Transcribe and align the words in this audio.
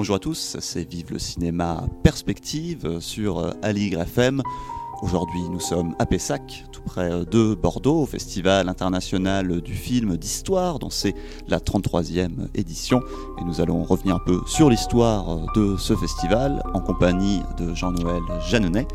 Bonjour 0.00 0.16
à 0.16 0.18
tous, 0.18 0.56
c'est 0.60 0.90
Vive 0.90 1.12
le 1.12 1.18
cinéma 1.18 1.84
Perspective 2.02 3.00
sur 3.00 3.52
Aligre 3.60 4.00
FM. 4.00 4.40
Aujourd'hui, 5.02 5.42
nous 5.50 5.60
sommes 5.60 5.94
à 5.98 6.06
Pessac, 6.06 6.64
tout 6.72 6.80
près 6.80 7.26
de 7.26 7.54
Bordeaux, 7.54 8.00
au 8.00 8.06
Festival 8.06 8.70
international 8.70 9.60
du 9.60 9.74
film 9.74 10.16
d'histoire, 10.16 10.78
dont 10.78 10.88
c'est 10.88 11.14
la 11.48 11.58
33e 11.58 12.48
édition. 12.54 13.02
Et 13.38 13.44
nous 13.44 13.60
allons 13.60 13.84
revenir 13.84 14.14
un 14.16 14.22
peu 14.24 14.40
sur 14.46 14.70
l'histoire 14.70 15.52
de 15.54 15.76
ce 15.76 15.94
festival 15.94 16.62
en 16.72 16.80
compagnie 16.80 17.42
de 17.58 17.74
Jean-Noël 17.74 18.22
Jeannenet, 18.48 18.88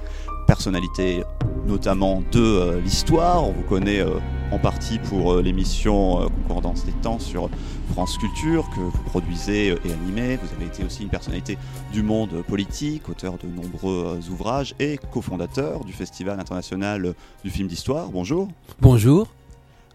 personnalité 0.47 1.23
notamment 1.67 2.23
de 2.31 2.41
euh, 2.41 2.81
l'histoire. 2.81 3.43
On 3.47 3.51
vous 3.51 3.63
connaît 3.63 3.99
euh, 3.99 4.19
en 4.51 4.59
partie 4.59 4.99
pour 4.99 5.33
euh, 5.33 5.41
l'émission 5.41 6.29
Concordance 6.47 6.85
des 6.85 6.91
temps 6.91 7.17
sur 7.19 7.49
France 7.93 8.17
Culture 8.17 8.69
que 8.69 8.79
vous 8.79 9.03
produisez 9.05 9.67
et 9.69 9.93
animez. 9.93 10.37
Vous 10.37 10.53
avez 10.55 10.65
été 10.65 10.83
aussi 10.83 11.03
une 11.03 11.09
personnalité 11.09 11.57
du 11.91 12.03
monde 12.03 12.43
politique, 12.47 13.09
auteur 13.09 13.37
de 13.37 13.47
nombreux 13.47 14.19
ouvrages 14.29 14.75
et 14.79 14.99
cofondateur 15.11 15.83
du 15.85 15.93
Festival 15.93 16.39
international 16.39 17.15
du 17.43 17.49
film 17.49 17.67
d'histoire. 17.67 18.09
Bonjour. 18.09 18.47
Bonjour. 18.79 19.27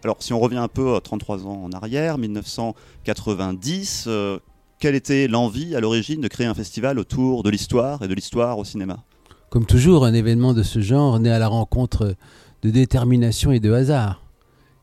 Alors 0.03 0.17
si 0.19 0.33
on 0.33 0.39
revient 0.39 0.57
un 0.57 0.67
peu 0.67 0.99
33 1.01 1.45
ans 1.47 1.63
en 1.63 1.71
arrière, 1.71 2.17
1990, 2.17 4.09
quelle 4.79 4.95
était 4.95 5.27
l'envie 5.27 5.75
à 5.75 5.79
l'origine 5.79 6.19
de 6.21 6.27
créer 6.27 6.47
un 6.47 6.55
festival 6.55 6.99
autour 6.99 7.43
de 7.43 7.49
l'histoire 7.49 8.01
et 8.01 8.07
de 8.07 8.13
l'histoire 8.13 8.57
au 8.57 8.65
cinéma? 8.65 9.03
Comme 9.49 9.65
toujours, 9.65 10.05
un 10.05 10.13
événement 10.13 10.53
de 10.53 10.63
ce 10.63 10.81
genre 10.81 11.19
naît 11.19 11.29
à 11.29 11.39
la 11.39 11.47
rencontre 11.47 12.15
de 12.61 12.69
détermination 12.69 13.51
et 13.51 13.59
de 13.59 13.71
hasard. 13.71 14.20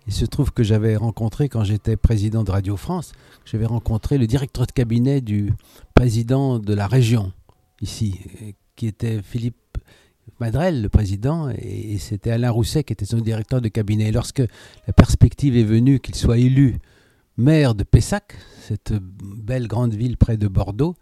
Il 0.09 0.15
se 0.15 0.25
trouve 0.25 0.53
que 0.53 0.63
j'avais 0.63 0.97
rencontré, 0.97 1.51
quand 1.51 1.65
j'étais 1.65 1.99
président 1.99 2.43
de 2.43 2.51
Radio 2.51 2.79
France, 2.79 3.13
j'avais 3.45 3.67
rencontré 3.67 4.17
le 4.17 4.27
directeur 4.27 4.67
de 4.67 4.73
cabinet 4.73 5.21
du 5.21 5.53
président 5.95 6.59
de 6.59 6.73
la 6.73 6.87
région, 6.87 7.35
ici, 7.83 8.19
qui 8.75 8.87
était 8.87 9.21
Philippe 9.23 9.77
Madrel, 10.41 10.81
le 10.81 10.89
président, 10.89 11.51
et 11.51 11.99
c'était 11.99 12.31
Alain 12.31 12.51
Rousset 12.51 12.85
qui 12.85 12.95
était 12.95 13.05
son 13.05 13.19
directeur 13.19 13.61
de 13.61 13.69
cabinet. 13.69 14.09
Et 14.09 14.13
lorsque 14.13 14.43
la 14.87 14.95
perspective 14.95 15.59
est 15.59 15.63
venue 15.63 16.01
qu'il 16.01 16.15
soit 16.15 16.39
élu 16.39 16.79
maire 17.37 17.75
de 17.75 17.85
Pessac, 17.85 18.35
cette 18.63 18.95
belle 18.95 19.69
grande 19.69 19.93
ville 19.93 20.17
près 20.17 20.39
de 20.39 20.49
Bordeaux, 20.49 20.97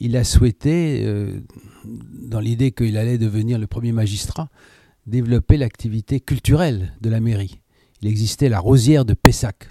il 0.00 0.16
a 0.16 0.24
souhaité, 0.24 1.02
euh, 1.04 1.38
dans 1.84 2.40
l'idée 2.40 2.72
qu'il 2.72 2.96
allait 2.96 3.18
devenir 3.18 3.58
le 3.58 3.66
premier 3.66 3.92
magistrat, 3.92 4.48
développer 5.06 5.58
l'activité 5.58 6.18
culturelle 6.18 6.94
de 7.02 7.10
la 7.10 7.20
mairie. 7.20 7.60
Il 8.00 8.08
existait 8.08 8.48
la 8.48 8.60
Rosière 8.60 9.04
de 9.04 9.14
Pessac, 9.14 9.70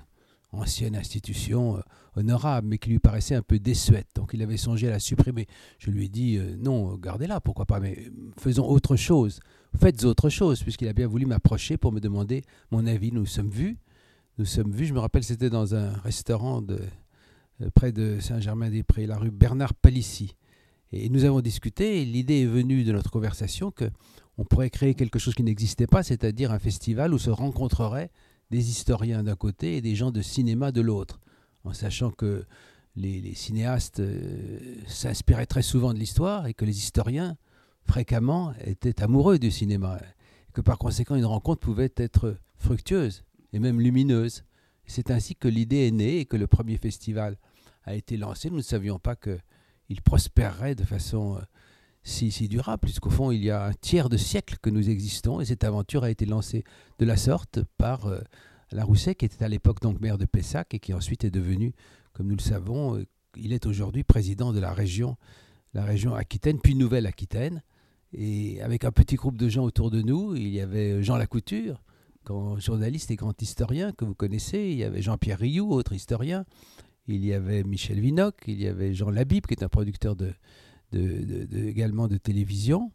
ancienne 0.52 0.96
institution 0.96 1.78
euh, 1.78 1.82
honorable, 2.16 2.68
mais 2.68 2.78
qui 2.78 2.90
lui 2.90 3.00
paraissait 3.00 3.36
un 3.36 3.42
peu 3.42 3.60
désuète. 3.60 4.08
Donc 4.16 4.32
il 4.34 4.42
avait 4.42 4.58
songé 4.58 4.88
à 4.88 4.92
la 4.92 5.00
supprimer. 5.00 5.48
Je 5.80 5.92
lui 5.92 6.06
ai 6.06 6.10
dit 6.10 6.38
euh, 6.38 6.56
non, 6.60 6.96
gardez-la, 6.96 7.40
pourquoi 7.40 7.66
pas, 7.66 7.80
mais 7.80 8.12
faisons 8.38 8.68
autre 8.68 8.96
chose. 8.96 9.40
Faites 9.80 10.04
autre 10.04 10.30
chose, 10.30 10.62
puisqu'il 10.64 10.88
a 10.88 10.94
bien 10.94 11.08
voulu 11.08 11.26
m'approcher 11.26 11.78
pour 11.78 11.92
me 11.92 12.00
demander 12.00 12.44
mon 12.72 12.86
avis. 12.88 13.12
Nous 13.12 13.26
sommes 13.26 13.50
vus. 13.50 13.78
Nous 14.38 14.46
sommes 14.46 14.72
vus, 14.72 14.86
je 14.86 14.94
me 14.94 15.00
rappelle, 15.00 15.24
c'était 15.24 15.50
dans 15.50 15.74
un 15.74 15.94
restaurant 15.94 16.62
euh, 16.70 17.70
près 17.74 17.92
de 17.92 18.20
Saint-Germain-des-Prés, 18.20 19.08
la 19.08 19.18
rue 19.18 19.32
Bernard 19.32 19.74
Palissy. 19.74 20.36
Et 20.92 21.10
nous 21.10 21.26
avons 21.26 21.42
discuté, 21.42 22.06
l'idée 22.06 22.44
est 22.44 22.46
venue 22.46 22.84
de 22.84 22.92
notre 22.92 23.10
conversation 23.10 23.72
que 23.72 23.90
on 24.38 24.46
pourrait 24.46 24.70
créer 24.70 24.94
quelque 24.94 25.20
chose 25.20 25.36
qui 25.36 25.44
n'existait 25.44 25.88
pas, 25.88 26.04
c'est-à-dire 26.04 26.52
un 26.52 26.60
festival 26.60 27.14
où 27.14 27.18
se 27.18 27.30
rencontreraient 27.30 28.12
des 28.52 28.70
historiens 28.70 29.24
d'un 29.24 29.36
côté 29.36 29.78
et 29.78 29.82
des 29.82 29.96
gens 29.96 30.12
de 30.12 30.22
cinéma 30.22 30.72
de 30.72 30.82
l'autre, 30.82 31.20
en 31.64 31.74
sachant 31.74 32.12
que 32.12 32.46
les, 32.96 33.34
cinéastes 33.36 34.00
euh, 34.00 34.76
s'inspiraient 34.88 35.46
très 35.46 35.62
souvent 35.62 35.94
de 35.94 36.00
l'histoire 36.00 36.48
et 36.48 36.54
que 36.54 36.66
les 36.66 36.78
historiens, 36.78 37.38
fréquemment, 37.84 38.54
étaient 38.66 39.04
amoureux 39.04 39.38
du 39.40 39.52
cinéma, 39.52 40.00
et 40.50 40.52
que 40.52 40.62
par 40.62 40.78
conséquent 40.78 41.16
une 41.16 41.26
rencontre 41.26 41.60
pouvait 41.60 41.94
être 41.96 42.38
fructueuse 42.58 43.24
et 43.54 43.60
même 43.60 43.80
lumineuse. 43.80 44.44
C'est 44.86 45.12
ainsi 45.12 45.36
que 45.36 45.48
l'idée 45.48 45.88
est 45.88 45.92
née 45.92 46.20
et 46.20 46.26
que 46.26 46.38
le 46.38 46.48
premier 46.48 46.78
festival 46.78 47.38
a 47.84 47.94
été 47.94 48.18
lancé. 48.18 48.50
Nous 48.50 48.58
ne 48.58 48.62
savions 48.62 49.00
pas 49.00 49.16
qu'il 49.16 50.02
prospérerait 50.02 50.76
de 50.76 50.84
façon 50.84 51.38
euh, 51.38 51.42
si, 52.08 52.32
si 52.32 52.48
durable, 52.48 52.80
puisqu'au 52.82 53.10
fond, 53.10 53.32
il 53.32 53.44
y 53.44 53.52
a 53.52 53.66
un 53.66 53.74
tiers 53.74 54.08
de 54.08 54.16
siècle 54.16 54.56
que 54.62 54.70
nous 54.70 54.90
existons 54.90 55.42
et 55.42 55.46
cette 55.46 55.66
aventure 55.66 56.06
a 56.06 56.10
été 56.10 56.26
lancée 56.26 56.64
de 57.00 57.06
la 57.06 57.18
sorte 57.18 57.60
par 57.78 58.08
euh, 58.08 58.22
la 58.72 58.86
Rousset, 58.86 59.16
qui 59.16 59.26
était 59.26 59.44
à 59.44 59.50
l'époque 59.50 59.82
donc 59.82 60.00
maire 60.00 60.18
de 60.18 60.26
Pessac 60.26 60.74
et 60.74 60.80
qui 60.80 60.94
ensuite 60.94 61.26
est 61.26 61.32
devenu, 61.32 61.74
comme 62.14 62.28
nous 62.28 62.38
le 62.38 62.42
savons, 62.42 62.96
euh, 62.96 63.06
il 63.36 63.52
est 63.52 63.66
aujourd'hui 63.66 64.06
président 64.06 64.54
de 64.54 64.60
la 64.60 64.74
région, 64.74 65.18
la 65.74 65.84
région 65.84 66.16
Aquitaine, 66.16 66.60
puis 66.60 66.76
Nouvelle-Aquitaine. 66.76 67.62
Et 68.14 68.62
avec 68.62 68.86
un 68.86 68.92
petit 68.92 69.16
groupe 69.16 69.38
de 69.38 69.50
gens 69.50 69.66
autour 69.66 69.92
de 69.92 70.02
nous, 70.02 70.34
il 70.34 70.48
y 70.48 70.62
avait 70.62 71.04
Jean 71.04 71.18
Lacouture, 71.18 71.84
grand 72.24 72.58
journaliste 72.58 73.12
et 73.12 73.18
grand 73.18 73.40
historien 73.42 73.92
que 73.92 74.06
vous 74.06 74.16
connaissez. 74.16 74.70
Il 74.72 74.78
y 74.78 74.86
avait 74.86 75.02
Jean-Pierre 75.02 75.40
Rioux, 75.40 75.72
autre 75.72 75.92
historien. 75.92 76.46
Il 77.08 77.26
y 77.26 77.34
avait 77.34 77.64
Michel 77.64 78.00
Vinoc. 78.00 78.36
Il 78.48 78.62
y 78.62 78.68
avait 78.68 78.94
Jean 78.94 79.10
Labib, 79.10 79.46
qui 79.46 79.56
est 79.56 79.64
un 79.64 79.70
producteur 79.70 80.16
de, 80.16 80.34
également 80.94 82.08
de 82.08 82.18
télévision. 82.18 82.92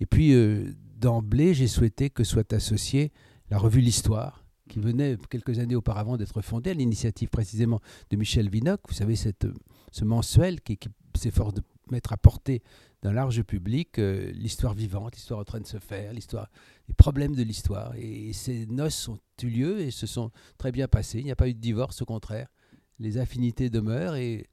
Et 0.00 0.06
puis, 0.06 0.32
euh, 0.32 0.72
d'emblée, 0.98 1.54
j'ai 1.54 1.68
souhaité 1.68 2.10
que 2.10 2.24
soit 2.24 2.52
associée 2.52 3.12
la 3.50 3.58
revue 3.58 3.80
L'Histoire, 3.80 4.44
qui 4.68 4.78
venait 4.78 5.16
quelques 5.28 5.58
années 5.58 5.74
auparavant 5.74 6.16
d'être 6.16 6.40
fondée 6.42 6.70
à 6.70 6.74
l'initiative 6.74 7.28
précisément 7.28 7.80
de 8.10 8.16
Michel 8.16 8.48
Vinoc. 8.48 8.80
Vous 8.88 8.94
savez, 8.94 9.16
cette, 9.16 9.46
ce 9.90 10.04
mensuel 10.04 10.60
qui, 10.60 10.76
qui 10.76 10.88
s'efforce 11.14 11.54
de 11.54 11.62
mettre 11.90 12.12
à 12.12 12.16
portée 12.16 12.62
d'un 13.02 13.12
large 13.12 13.42
public 13.42 13.98
euh, 13.98 14.30
l'histoire 14.32 14.74
vivante, 14.74 15.14
l'histoire 15.14 15.40
en 15.40 15.44
train 15.44 15.60
de 15.60 15.66
se 15.66 15.78
faire, 15.78 16.12
l'histoire, 16.12 16.50
les 16.88 16.94
problèmes 16.94 17.34
de 17.34 17.42
l'histoire. 17.42 17.94
Et, 17.96 18.32
ces 18.32 18.66
noces 18.66 19.08
ont 19.08 19.18
eu 19.42 19.48
lieu 19.48 19.80
et 19.80 19.90
se 19.90 20.06
sont 20.06 20.30
très 20.58 20.70
bien 20.72 20.86
passées. 20.86 21.18
Il 21.18 21.24
n'y 21.24 21.30
a 21.30 21.36
pas 21.36 21.48
eu 21.48 21.54
de 21.54 21.60
divorce, 21.60 22.02
au 22.02 22.04
contraire. 22.04 22.48
Les 22.98 23.18
affinités 23.18 23.70
demeurent 23.70 24.16
et 24.16 24.46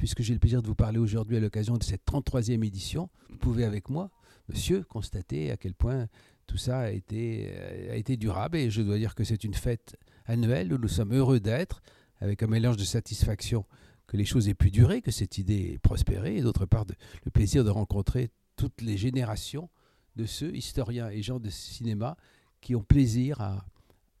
puisque 0.00 0.22
j'ai 0.22 0.32
le 0.32 0.40
plaisir 0.40 0.62
de 0.62 0.66
vous 0.66 0.74
parler 0.74 0.98
aujourd'hui 0.98 1.36
à 1.36 1.40
l'occasion 1.40 1.76
de 1.76 1.82
cette 1.82 2.06
33e 2.06 2.64
édition, 2.64 3.10
vous 3.28 3.36
pouvez 3.36 3.64
avec 3.64 3.90
moi, 3.90 4.10
monsieur, 4.48 4.82
constater 4.82 5.50
à 5.50 5.58
quel 5.58 5.74
point 5.74 6.08
tout 6.46 6.56
ça 6.56 6.78
a 6.78 6.90
été, 6.90 7.50
euh, 7.52 7.92
a 7.92 7.96
été 7.96 8.16
durable. 8.16 8.56
Et 8.56 8.70
je 8.70 8.80
dois 8.80 8.96
dire 8.96 9.14
que 9.14 9.24
c'est 9.24 9.44
une 9.44 9.52
fête 9.52 9.98
annuelle 10.24 10.72
où 10.72 10.78
nous 10.78 10.88
sommes 10.88 11.12
heureux 11.12 11.38
d'être, 11.38 11.82
avec 12.20 12.42
un 12.42 12.46
mélange 12.46 12.78
de 12.78 12.84
satisfaction 12.84 13.66
que 14.06 14.16
les 14.16 14.24
choses 14.24 14.48
aient 14.48 14.54
pu 14.54 14.70
durer, 14.70 15.02
que 15.02 15.10
cette 15.10 15.36
idée 15.36 15.72
ait 15.74 15.78
prospéré, 15.78 16.38
et 16.38 16.40
d'autre 16.40 16.64
part 16.64 16.86
le 17.26 17.30
plaisir 17.30 17.62
de 17.62 17.68
rencontrer 17.68 18.30
toutes 18.56 18.80
les 18.80 18.96
générations 18.96 19.68
de 20.16 20.24
ceux, 20.24 20.56
historiens 20.56 21.10
et 21.10 21.20
gens 21.20 21.40
de 21.40 21.50
cinéma, 21.50 22.16
qui 22.62 22.74
ont 22.74 22.82
plaisir 22.82 23.42
à, 23.42 23.66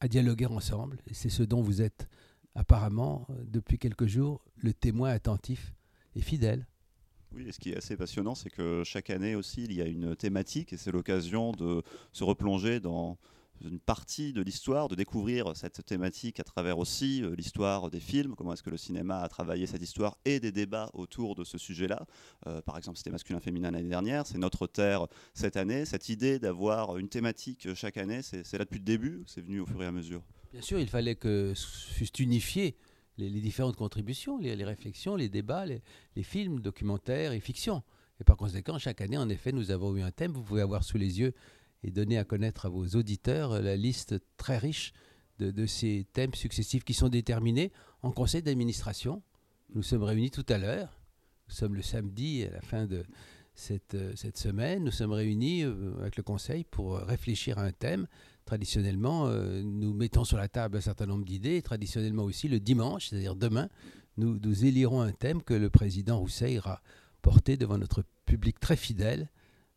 dialoguer 0.08 0.46
ensemble. 0.46 0.98
C'est 1.10 1.30
ce 1.30 1.42
dont 1.42 1.62
vous 1.62 1.80
êtes 1.80 2.06
apparemment, 2.54 3.26
depuis 3.44 3.78
quelques 3.78 4.06
jours, 4.06 4.44
le 4.56 4.72
témoin 4.72 5.10
attentif 5.10 5.74
et 6.14 6.20
fidèle. 6.20 6.66
Oui, 7.32 7.48
et 7.48 7.52
ce 7.52 7.60
qui 7.60 7.70
est 7.70 7.76
assez 7.76 7.96
passionnant, 7.96 8.34
c'est 8.34 8.50
que 8.50 8.82
chaque 8.84 9.10
année 9.10 9.36
aussi, 9.36 9.64
il 9.64 9.72
y 9.72 9.80
a 9.80 9.86
une 9.86 10.16
thématique 10.16 10.72
et 10.72 10.76
c'est 10.76 10.90
l'occasion 10.90 11.52
de 11.52 11.82
se 12.12 12.24
replonger 12.24 12.80
dans 12.80 13.18
une 13.64 13.78
partie 13.78 14.32
de 14.32 14.42
l'histoire, 14.42 14.88
de 14.88 14.94
découvrir 14.94 15.54
cette 15.54 15.84
thématique 15.84 16.40
à 16.40 16.44
travers 16.44 16.78
aussi 16.78 17.22
euh, 17.22 17.34
l'histoire 17.36 17.90
des 17.90 18.00
films, 18.00 18.34
comment 18.34 18.54
est-ce 18.54 18.62
que 18.62 18.70
le 18.70 18.78
cinéma 18.78 19.20
a 19.20 19.28
travaillé 19.28 19.66
cette 19.66 19.82
histoire 19.82 20.16
et 20.24 20.40
des 20.40 20.50
débats 20.50 20.90
autour 20.94 21.34
de 21.34 21.44
ce 21.44 21.58
sujet-là. 21.58 22.06
Euh, 22.46 22.62
par 22.62 22.78
exemple, 22.78 22.96
c'était 22.96 23.10
masculin-féminin 23.10 23.70
l'année 23.70 23.88
dernière, 23.88 24.26
c'est 24.26 24.38
notre 24.38 24.66
terre 24.66 25.06
cette 25.34 25.56
année. 25.56 25.84
Cette 25.84 26.08
idée 26.08 26.38
d'avoir 26.38 26.96
une 26.96 27.08
thématique 27.08 27.74
chaque 27.74 27.98
année, 27.98 28.22
c'est 28.22 28.52
là 28.54 28.64
depuis 28.64 28.78
le 28.78 28.84
début, 28.84 29.22
c'est 29.26 29.42
venu 29.42 29.60
au 29.60 29.66
fur 29.66 29.82
et 29.82 29.86
à 29.86 29.92
mesure? 29.92 30.22
Bien 30.52 30.62
sûr, 30.62 30.80
il 30.80 30.88
fallait 30.88 31.14
que 31.14 31.52
fussent 31.54 32.18
unifiées 32.18 32.76
les, 33.18 33.40
différentes 33.40 33.76
contributions, 33.76 34.38
les, 34.38 34.64
réflexions, 34.64 35.14
les 35.14 35.28
débats, 35.28 35.64
les, 35.66 36.22
films, 36.22 36.60
documentaires 36.60 37.32
et 37.32 37.40
fiction. 37.40 37.82
Et 38.20 38.24
par 38.24 38.36
conséquent, 38.36 38.78
chaque 38.78 39.00
année, 39.00 39.16
en 39.16 39.28
effet, 39.28 39.52
nous 39.52 39.70
avons 39.70 39.96
eu 39.96 40.02
un 40.02 40.10
thème. 40.10 40.32
Vous 40.32 40.42
pouvez 40.42 40.62
avoir 40.62 40.82
sous 40.82 40.98
les 40.98 41.20
yeux 41.20 41.34
et 41.84 41.90
donner 41.90 42.18
à 42.18 42.24
connaître 42.24 42.66
à 42.66 42.68
vos 42.68 42.84
auditeurs 42.84 43.62
la 43.62 43.76
liste 43.76 44.16
très 44.36 44.58
riche 44.58 44.92
de, 45.38 45.66
ces 45.66 46.06
thèmes 46.12 46.34
successifs 46.34 46.84
qui 46.84 46.92
sont 46.92 47.08
déterminés 47.08 47.72
en 48.02 48.10
conseil 48.10 48.42
d'administration. 48.42 49.22
Nous 49.72 49.82
sommes 49.82 50.02
réunis 50.02 50.30
tout 50.30 50.44
à 50.48 50.58
l'heure. 50.58 51.00
Nous 51.48 51.54
sommes 51.54 51.74
le 51.74 51.82
samedi 51.82 52.44
à 52.44 52.50
la 52.50 52.60
fin 52.60 52.86
de 52.86 53.04
cette, 53.54 53.94
euh, 53.94 54.14
semaine. 54.34 54.84
Nous 54.84 54.90
sommes 54.90 55.12
réunis 55.12 55.62
euh, 55.62 55.94
avec 56.00 56.16
le 56.16 56.22
conseil 56.22 56.64
pour 56.64 56.98
réfléchir 56.98 57.58
à 57.58 57.62
un 57.62 57.72
thème. 57.72 58.06
Traditionnellement, 58.50 59.28
euh, 59.28 59.62
nous 59.62 59.94
mettons 59.94 60.24
sur 60.24 60.36
la 60.36 60.48
table 60.48 60.78
un 60.78 60.80
certain 60.80 61.06
nombre 61.06 61.24
d'idées. 61.24 61.62
Traditionnellement 61.62 62.24
aussi, 62.24 62.48
le 62.48 62.58
dimanche, 62.58 63.06
c'est-à-dire 63.06 63.36
demain, 63.36 63.68
nous, 64.16 64.40
nous 64.42 64.64
élirons 64.64 65.02
un 65.02 65.12
thème 65.12 65.40
que 65.40 65.54
le 65.54 65.70
président 65.70 66.18
Rousset 66.18 66.54
ira 66.54 66.82
porter 67.22 67.56
devant 67.56 67.78
notre 67.78 68.02
public 68.26 68.58
très 68.58 68.74
fidèle 68.74 69.30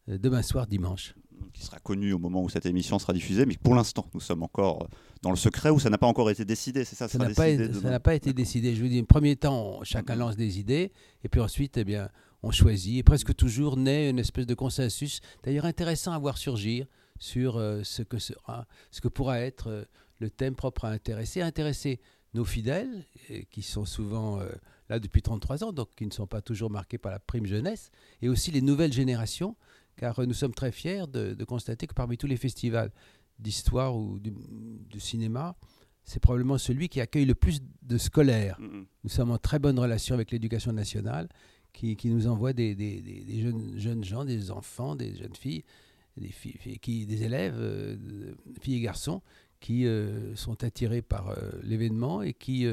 demain 0.08 0.42
soir, 0.42 0.66
dimanche. 0.66 1.14
qui 1.54 1.64
sera 1.64 1.78
connu 1.78 2.14
au 2.14 2.18
moment 2.18 2.42
où 2.42 2.50
cette 2.50 2.66
émission 2.66 2.98
sera 2.98 3.14
diffusée, 3.14 3.46
mais 3.46 3.58
pour 3.62 3.75
l'instant, 3.75 4.08
nous 4.16 4.20
sommes 4.20 4.42
encore 4.42 4.88
dans 5.22 5.30
le 5.30 5.36
secret 5.36 5.70
où 5.70 5.80
ça 5.80 5.92
n'a 5.92 6.00
pas 6.00 6.08
encore 6.08 6.31
été 6.31 6.44
décidé. 6.44 6.84
C'est 6.84 6.96
ça, 6.96 7.08
ça 7.08 7.20
n'a 7.20 7.30
pas, 7.30 8.00
pas, 8.00 8.16
été 8.16 8.34
décidé. 8.34 8.74
Je 8.74 8.81
vous 8.81 8.90
dis, 8.90 9.02
au 9.02 9.06
premier 9.06 9.36
temps, 9.36 9.84
chacun 9.84 10.16
lance 10.16 10.36
des 10.36 10.58
idées, 10.58 10.92
et 11.24 11.30
puis 11.30 11.42
ensuite, 11.42 11.78
eh 11.78 11.84
bien, 11.84 12.10
on 12.42 12.50
choisit. 12.50 12.98
Et 12.98 13.04
presque 13.04 13.36
toujours 13.36 13.78
naît 13.78 14.10
une 14.10 14.18
espèce 14.18 14.48
de 14.48 14.56
consensus, 14.56 15.22
d'ailleurs 15.44 15.66
intéressant 15.66 16.14
à 16.14 16.18
voir 16.18 16.40
surgir 16.40 16.88
sur 17.24 17.56
euh, 17.56 17.84
ce, 17.84 18.02
que 18.04 18.20
sera, 18.20 18.68
ce 18.92 19.00
que 19.00 19.08
pourra 19.08 19.40
être 19.40 19.68
euh, 19.68 19.86
le 20.20 20.30
thème 20.30 20.56
propre 20.56 20.84
à 20.84 20.90
intéresser, 20.90 21.42
intéresser 21.42 22.02
nos 22.34 22.44
fidèles, 22.44 23.06
qui 23.50 23.62
sont 23.62 23.86
souvent 23.86 24.42
euh, 24.42 24.50
là 24.90 25.00
depuis 25.00 25.22
33 25.22 25.64
ans, 25.64 25.72
donc 25.72 25.90
qui 25.96 26.06
ne 26.06 26.12
sont 26.12 26.28
pas 26.28 26.42
toujours 26.42 26.70
marqués 26.70 26.98
par 26.98 27.14
la 27.14 27.20
prime 27.20 27.46
jeunesse, 27.46 27.92
et 28.22 28.28
aussi 28.28 28.52
les 28.52 28.62
nouvelles 28.62 28.92
générations, 28.92 29.56
car 29.96 30.20
nous 30.20 30.34
sommes 30.34 30.54
très 30.54 30.74
fiers 30.74 31.08
de, 31.08 31.42
constater 31.46 31.88
que 31.88 31.94
parmi 31.94 32.18
tous 32.18 32.28
les 32.28 32.36
festivals 32.36 32.92
d'histoire 33.40 33.96
ou 33.96 34.20
de, 34.20 35.00
cinéma, 35.00 35.56
c'est 36.04 36.20
probablement 36.20 36.58
celui 36.58 36.90
qui 36.90 37.00
accueille 37.00 37.25
le 37.25 37.36
plus 37.36 37.62
de 37.84 37.98
scolaires. 37.98 38.60
Nous 38.60 39.10
sommes 39.10 39.31
en 39.31 39.38
très 39.38 39.60
bonne 39.60 39.80
relation 39.80 40.16
avec 40.16 40.31
l'éducation 40.31 40.74
nationale, 40.74 41.30
qui, 41.72 41.98
nous 42.06 42.28
envoie 42.28 42.52
des, 42.52 42.75
jeunes, 43.42 43.74
jeunes, 43.78 44.04
gens, 44.04 44.25
des 44.25 44.52
enfants, 44.52 44.96
des 44.96 45.16
jeunes 45.16 45.36
filles, 45.36 45.64
des, 46.18 46.30
filles, 46.30 46.80
qui, 46.80 47.06
des 47.06 47.24
élèves, 47.24 47.56
euh, 47.57 48.36
filles 48.62 48.77
et 48.77 48.81
garçons, 48.81 49.21
qui 49.60 49.86
euh, 49.86 50.36
sont 50.36 50.63
attirés 50.63 51.01
par 51.01 51.30
euh, 51.30 51.51
l'événement 51.63 52.21
et 52.21 52.33
qui, 52.33 52.65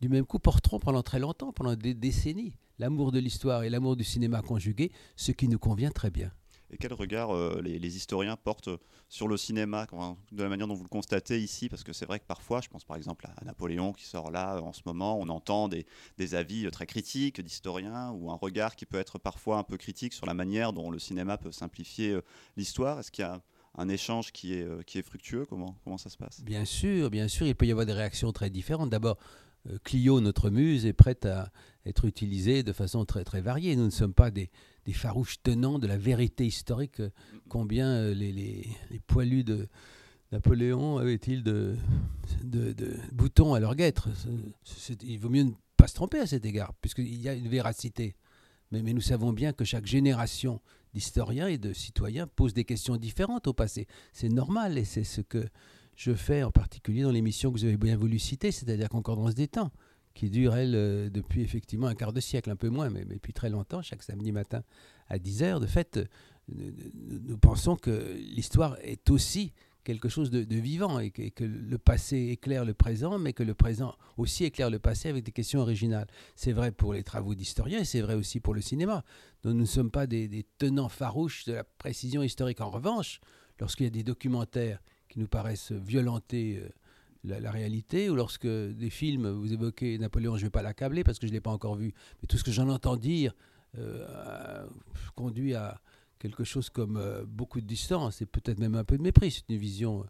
du 0.00 0.08
même 0.08 0.24
coup, 0.24 0.38
porteront 0.38 0.78
pendant 0.78 1.02
très 1.02 1.18
longtemps, 1.18 1.52
pendant 1.52 1.74
des 1.74 1.94
décennies, 1.94 2.56
l'amour 2.78 3.12
de 3.12 3.18
l'histoire 3.18 3.64
et 3.64 3.70
l'amour 3.70 3.96
du 3.96 4.04
cinéma 4.04 4.42
conjugué, 4.42 4.92
ce 5.16 5.32
qui 5.32 5.48
nous 5.48 5.58
convient 5.58 5.90
très 5.90 6.10
bien 6.10 6.32
et 6.72 6.76
quel 6.76 6.92
regard 6.92 7.34
euh, 7.34 7.60
les, 7.62 7.96
historiens 7.96 8.36
portent 8.36 8.70
sur 9.08 9.26
le 9.28 9.36
cinéma, 9.36 9.86
de 10.32 10.42
la 10.42 10.48
manière 10.48 10.68
dont 10.68 10.74
vous 10.74 10.84
le 10.84 10.88
constatez 10.88 11.40
ici, 11.40 11.68
parce 11.68 11.82
que 11.82 11.92
c'est 11.92 12.06
vrai 12.06 12.20
que 12.20 12.26
parfois, 12.26 12.60
je 12.60 12.68
pense 12.68 12.84
par 12.84 12.96
exemple 12.96 13.26
à 13.26 13.44
Napoléon 13.44 13.92
qui 13.92 14.04
sort 14.04 14.30
là 14.30 14.56
euh, 14.56 14.60
en 14.60 14.72
ce 14.72 14.82
moment, 14.86 15.18
on 15.18 15.28
entend 15.28 15.68
des, 15.68 15.84
avis 16.34 16.66
euh, 16.66 16.70
très 16.70 16.86
critiques 16.86 17.40
d'historiens 17.40 18.10
ou 18.12 18.30
un 18.30 18.36
regard 18.36 18.76
qui 18.76 18.86
peut 18.86 18.98
être 18.98 19.18
parfois 19.18 19.58
un 19.58 19.64
peu 19.64 19.76
critique 19.76 20.12
sur 20.12 20.26
la 20.26 20.34
manière 20.34 20.72
dont 20.72 20.90
le 20.90 20.98
cinéma 20.98 21.38
peut 21.38 21.52
simplifier 21.52 22.16
l'histoire. 22.56 23.00
Est-ce 23.00 23.10
qu'il 23.10 23.24
y 23.24 23.28
a 23.28 23.40
un 23.76 23.88
échange 23.88 24.32
qui 24.32 24.54
est, 24.54 24.84
qui 24.84 24.98
est 24.98 25.02
fructueux? 25.02 25.46
Comment, 25.46 25.76
comment 25.82 25.98
ça 25.98 26.10
se 26.10 26.16
passe? 26.16 26.42
Bien 26.42 26.64
sûr, 26.64 27.10
bien 27.10 27.28
sûr, 27.28 27.46
il 27.46 27.54
peut 27.54 27.66
y 27.66 27.70
avoir 27.72 27.86
des 27.86 27.92
réactions 27.92 28.32
très 28.32 28.50
différentes. 28.50 28.90
D'abord, 28.90 29.18
Clio, 29.84 30.20
notre 30.20 30.50
muse, 30.50 30.86
est 30.86 30.92
prête 30.92 31.26
à 31.26 31.50
être 31.86 32.04
utilisée 32.04 32.62
de 32.62 32.72
façon 32.72 33.04
très 33.04 33.24
très 33.24 33.40
variée. 33.40 33.76
Nous 33.76 33.84
ne 33.84 33.90
sommes 33.90 34.14
pas 34.14 34.30
des, 34.30 34.50
farouches 34.92 35.40
tenants 35.42 35.78
de 35.78 35.86
la 35.86 35.96
vérité 35.96 36.46
historique. 36.46 37.00
Euh, 37.00 37.10
combien 37.48 37.88
euh, 37.88 38.14
les, 38.14 38.66
poilus 39.06 39.44
de 39.44 39.68
Napoléon 40.32 40.98
avaient-ils 40.98 41.44
de, 41.44 41.76
boutons 43.12 43.54
à 43.54 43.60
leur 43.60 43.76
guêtre? 43.76 44.08
Il 45.02 45.18
vaut 45.18 45.28
mieux 45.28 45.44
ne 45.44 45.52
pas 45.76 45.86
se 45.86 45.94
tromper 45.94 46.18
à 46.18 46.26
cet 46.26 46.44
égard, 46.44 46.74
puisqu'il 46.80 47.20
y 47.20 47.28
a 47.28 47.34
une 47.34 47.48
véracité. 47.48 48.16
Mais, 48.72 48.82
nous 48.82 49.00
savons 49.00 49.32
bien 49.32 49.52
que 49.52 49.64
chaque 49.64 49.86
génération 49.86 50.60
d'historiens 50.94 51.48
et 51.48 51.58
de 51.58 51.72
citoyens 51.72 52.26
pose 52.26 52.54
des 52.54 52.64
questions 52.64 52.96
différentes 52.96 53.46
au 53.46 53.52
passé. 53.52 53.86
C'est 54.12 54.28
normal 54.28 54.78
et 54.78 54.84
c'est 54.84 55.04
ce 55.04 55.20
que 55.20 55.48
je 56.00 56.14
fais 56.14 56.42
en 56.42 56.50
particulier 56.50 57.02
dans 57.02 57.10
l'émission 57.10 57.52
que 57.52 57.58
vous 57.58 57.64
avez 57.66 57.76
bien 57.76 57.94
voulu 57.94 58.18
citer, 58.18 58.52
c'est-à-dire 58.52 58.88
Concordance 58.88 59.34
des 59.34 59.48
temps 59.48 59.70
qui 60.14 60.30
dure, 60.30 60.56
elle, 60.56 60.74
euh, 60.74 61.10
depuis 61.10 61.42
effectivement 61.42 61.88
un 61.88 61.94
quart 61.94 62.14
de 62.14 62.20
siècle, 62.20 62.50
un 62.50 62.56
peu 62.56 62.70
moins, 62.70 62.88
mais, 62.88 63.04
depuis 63.04 63.34
très 63.34 63.50
longtemps, 63.50 63.82
chaque 63.82 64.02
samedi 64.02 64.32
matin 64.32 64.62
à 65.08 65.18
10h. 65.18 65.60
De 65.60 65.66
fait, 65.66 65.98
euh, 65.98 66.72
nous, 66.94 67.36
pensons 67.36 67.76
que 67.76 68.16
l'histoire 68.16 68.78
est 68.82 69.10
aussi 69.10 69.52
quelque 69.84 70.08
chose 70.08 70.30
de, 70.30 70.56
vivant 70.56 71.00
et 71.00 71.10
que, 71.10 71.44
le 71.44 71.76
passé 71.76 72.28
éclaire 72.30 72.64
le 72.64 72.72
présent, 72.72 73.18
mais 73.18 73.34
que 73.34 73.42
le 73.42 73.54
présent 73.54 73.94
aussi 74.16 74.44
éclaire 74.44 74.70
le 74.70 74.78
passé 74.78 75.10
avec 75.10 75.22
des 75.22 75.32
questions 75.32 75.60
originales. 75.60 76.06
C'est 76.34 76.52
vrai 76.52 76.72
pour 76.72 76.94
les 76.94 77.02
travaux 77.02 77.34
d'historiens 77.34 77.80
et 77.80 77.84
c'est 77.84 78.00
vrai 78.00 78.14
aussi 78.14 78.40
pour 78.40 78.54
le 78.54 78.62
cinéma. 78.62 79.04
nous 79.44 79.52
ne 79.52 79.66
sommes 79.66 79.90
pas 79.90 80.06
des, 80.06 80.46
tenants 80.56 80.88
farouches 80.88 81.44
de 81.44 81.52
la 81.52 81.64
précision 81.64 82.22
historique. 82.22 82.62
En 82.62 82.70
revanche, 82.70 83.20
lorsqu'il 83.58 83.84
y 83.84 83.88
a 83.88 83.90
des 83.90 84.02
documentaires 84.02 84.80
qui 85.10 85.18
nous 85.18 85.28
paraissent 85.28 85.72
violenter 85.72 86.62
euh, 86.62 87.40
la, 87.40 87.50
réalité, 87.50 88.08
ou 88.08 88.14
lorsque 88.14 88.46
des 88.46 88.88
films, 88.88 89.28
vous 89.28 89.52
évoquez 89.52 89.98
Napoléon, 89.98 90.36
je 90.36 90.42
ne 90.42 90.46
vais 90.46 90.50
pas 90.50 90.62
l'accabler 90.62 91.04
parce 91.04 91.18
que 91.18 91.26
je 91.26 91.32
ne 91.32 91.36
l'ai 91.36 91.40
pas 91.42 91.50
encore 91.50 91.74
vu, 91.74 91.92
mais 92.22 92.26
tout 92.26 92.38
ce 92.38 92.44
que 92.44 92.52
j'en 92.52 92.68
entends 92.70 92.96
dire 92.96 93.34
euh, 93.76 94.66
conduit 95.16 95.54
à 95.54 95.80
quelque 96.18 96.44
chose 96.44 96.70
comme 96.70 96.96
euh, 96.96 97.24
beaucoup 97.26 97.60
de 97.60 97.66
distance 97.66 98.22
et 98.22 98.26
peut-être 98.26 98.58
même 98.58 98.74
un 98.74 98.84
peu 98.84 98.96
de 98.96 99.02
mépris. 99.02 99.32
C'est 99.32 99.52
une 99.52 99.60
vision, 99.60 100.06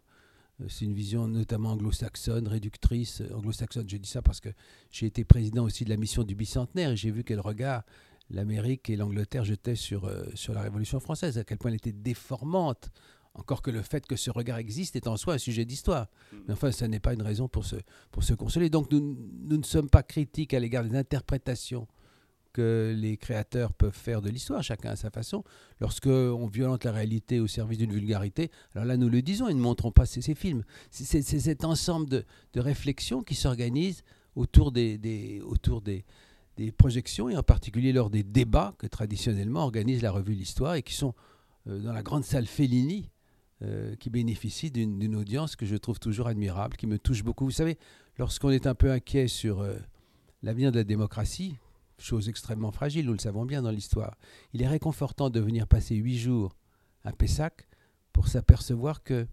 c'est 0.69 0.85
une 0.85 0.93
vision 0.93 1.27
notamment 1.27 1.71
anglo-saxonne, 1.71 2.47
réductrice. 2.47 3.21
Anglo-saxonne, 3.33 3.89
je 3.89 3.97
dis 3.97 4.09
ça 4.09 4.21
parce 4.21 4.39
que 4.39 4.49
j'ai 4.91 5.07
été 5.07 5.25
président 5.25 5.65
aussi 5.65 5.83
de 5.83 5.89
la 5.89 5.97
mission 5.97 6.23
du 6.23 6.35
bicentenaire 6.35 6.91
et 6.91 6.95
j'ai 6.95 7.11
vu 7.11 7.25
quel 7.25 7.41
regard 7.41 7.83
l'Amérique 8.29 8.89
et 8.89 8.95
l'Angleterre 8.95 9.43
jetaient 9.43 9.75
sur, 9.75 10.09
sur 10.35 10.53
la 10.53 10.61
Révolution 10.61 11.01
française, 11.01 11.37
à 11.37 11.43
quel 11.43 11.57
point 11.57 11.71
elle 11.71 11.75
était 11.75 11.91
déformante 11.91 12.89
encore 13.33 13.61
que 13.61 13.71
le 13.71 13.81
fait 13.81 14.05
que 14.05 14.15
ce 14.15 14.29
regard 14.29 14.57
existe 14.57 14.95
est 14.95 15.07
en 15.07 15.17
soi 15.17 15.35
un 15.35 15.37
sujet 15.37 15.65
d'histoire. 15.65 16.07
Mm. 16.31 16.37
Mais 16.47 16.53
enfin, 16.53 16.71
ça 16.71 16.87
n'est 16.87 16.99
pas 16.99 17.13
une 17.13 17.21
raison 17.21 17.47
pour 17.47 17.65
se, 17.65 17.77
pour 18.11 18.23
se 18.23 18.33
consoler. 18.33 18.69
Donc 18.69 18.91
nous, 18.91 18.99
nous 18.99 19.57
ne 19.57 19.63
sommes 19.63 19.89
pas 19.89 20.03
critiques 20.03 20.53
à 20.53 20.59
l'égard 20.59 20.83
des 20.83 20.95
interprétations 20.95 21.87
que 22.53 22.93
les 22.97 23.17
créateurs 23.17 23.73
peuvent 23.73 23.95
faire 23.95 24.21
de 24.21 24.29
l'histoire, 24.29 24.61
chacun 24.61 24.91
à 24.91 24.95
sa 24.95 25.09
façon. 25.09 25.43
Lorsque 25.79 26.07
on 26.07 26.47
violente 26.47 26.83
la 26.83 26.91
réalité 26.91 27.39
au 27.39 27.47
service 27.47 27.77
d'une 27.77 27.93
vulgarité, 27.93 28.51
alors 28.75 28.85
là 28.85 28.97
nous 28.97 29.09
le 29.09 29.21
disons 29.21 29.47
et 29.47 29.53
ne 29.53 29.61
montrons 29.61 29.91
pas 29.91 30.05
ces, 30.05 30.21
ces 30.21 30.35
films. 30.35 30.63
C'est 30.89 31.21
cet 31.21 31.63
ensemble 31.63 32.09
de, 32.09 32.25
de 32.53 32.59
réflexions 32.59 33.23
qui 33.23 33.35
s'organisent 33.35 34.03
autour, 34.35 34.71
des, 34.71 34.97
des, 34.97 35.41
autour 35.41 35.81
des, 35.81 36.03
des 36.57 36.71
projections 36.71 37.29
et 37.29 37.37
en 37.37 37.43
particulier 37.43 37.93
lors 37.93 38.09
des 38.09 38.23
débats 38.23 38.73
que 38.77 38.87
traditionnellement 38.87 39.63
organise 39.63 40.01
la 40.01 40.11
revue 40.11 40.33
L'Histoire 40.33 40.75
et 40.75 40.83
qui 40.83 40.93
sont 40.93 41.13
euh, 41.67 41.79
dans 41.79 41.93
la 41.93 42.03
grande 42.03 42.23
salle 42.23 42.47
Fellini 42.47 43.09
euh, 43.63 43.95
qui 43.95 44.09
bénéficie 44.09 44.71
d'une 44.71 45.15
audience 45.15 45.55
que 45.55 45.67
je 45.67 45.75
trouve 45.75 45.99
toujours 45.99 46.27
admirable, 46.27 46.77
qui 46.77 46.87
me 46.87 46.97
touche 46.97 47.23
beaucoup. 47.23 47.45
Vous 47.45 47.51
savez, 47.51 47.77
lorsqu'on 48.17 48.49
est 48.49 48.65
un 48.65 48.73
peu 48.73 48.91
inquiet 48.91 49.27
sur 49.27 49.61
euh, 49.61 49.75
l'avenir 50.41 50.71
de 50.71 50.77
la 50.77 50.83
démocratie, 50.83 51.57
chose 51.99 52.27
extrêmement 52.27 52.71
fragile, 52.71 53.05
nous 53.05 53.13
le 53.13 53.19
savons 53.19 53.45
bien 53.45 53.61
dans 53.61 53.69
l'histoire, 53.69 54.17
il 54.53 54.63
est 54.63 54.67
réconfortant 54.67 55.29
de 55.29 55.39
venir 55.39 55.67
passer 55.67 55.95
huit 55.95 56.17
jours 56.17 56.55
à 57.03 57.11
Pessac 57.11 57.67
pour 58.13 58.27
s'apercevoir 58.27 59.03
que 59.03 59.27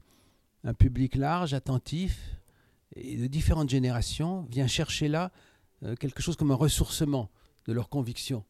un 0.64 0.74
public 0.74 1.14
large, 1.14 1.54
attentif 1.54 2.36
et 2.94 3.16
de 3.16 3.26
différentes 3.28 3.70
générations 3.70 4.42
vient 4.50 4.66
chercher 4.66 5.08
là 5.08 5.32
euh, 5.84 5.94
quelque 5.94 6.20
chose 6.20 6.36
comme 6.36 6.50
un 6.50 6.56
ressourcement 6.56 7.30
de 7.66 7.72
leurs 7.72 7.88
convictions 7.88 8.44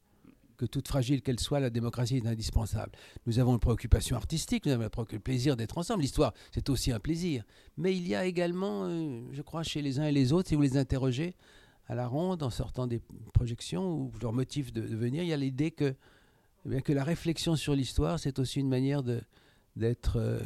que 0.58 0.66
toute 0.66 0.88
fragile 0.88 1.22
qu'elle 1.22 1.40
soit, 1.40 1.60
la 1.60 1.70
démocratie 1.70 2.16
est 2.16 2.26
indispensable. 2.26 2.92
Nous 3.26 3.38
avons 3.38 3.54
une 3.54 3.60
préoccupation 3.60 4.16
artistique, 4.16 4.66
nous 4.66 4.72
avons 4.72 4.84
le 4.84 5.18
plaisir 5.20 5.56
d'être 5.56 5.78
ensemble. 5.78 6.02
L'histoire, 6.02 6.34
c'est 6.52 6.68
aussi 6.68 6.92
un 6.92 6.98
plaisir. 6.98 7.44
Mais 7.76 7.96
il 7.96 8.06
y 8.06 8.14
a 8.14 8.26
également, 8.26 8.84
euh, 8.84 9.22
je 9.32 9.40
crois, 9.40 9.62
chez 9.62 9.80
les 9.80 10.00
uns 10.00 10.06
et 10.06 10.12
les 10.12 10.32
autres, 10.32 10.48
si 10.48 10.56
vous 10.56 10.62
les 10.62 10.76
interrogez 10.76 11.34
à 11.86 11.94
la 11.94 12.06
ronde, 12.06 12.42
en 12.42 12.50
sortant 12.50 12.86
des 12.86 13.00
projections 13.32 13.94
ou 13.94 14.12
leur 14.20 14.32
motif 14.32 14.72
de, 14.72 14.82
venir, 14.82 15.22
il 15.22 15.28
y 15.28 15.32
a 15.32 15.36
l'idée 15.36 15.70
que, 15.70 15.94
eh 16.70 16.82
que 16.82 16.92
la 16.92 17.04
réflexion 17.04 17.56
sur 17.56 17.74
l'histoire, 17.74 18.18
c'est 18.18 18.38
aussi 18.38 18.60
une 18.60 18.68
manière 18.68 19.02
d'être 19.76 20.16
euh, 20.16 20.40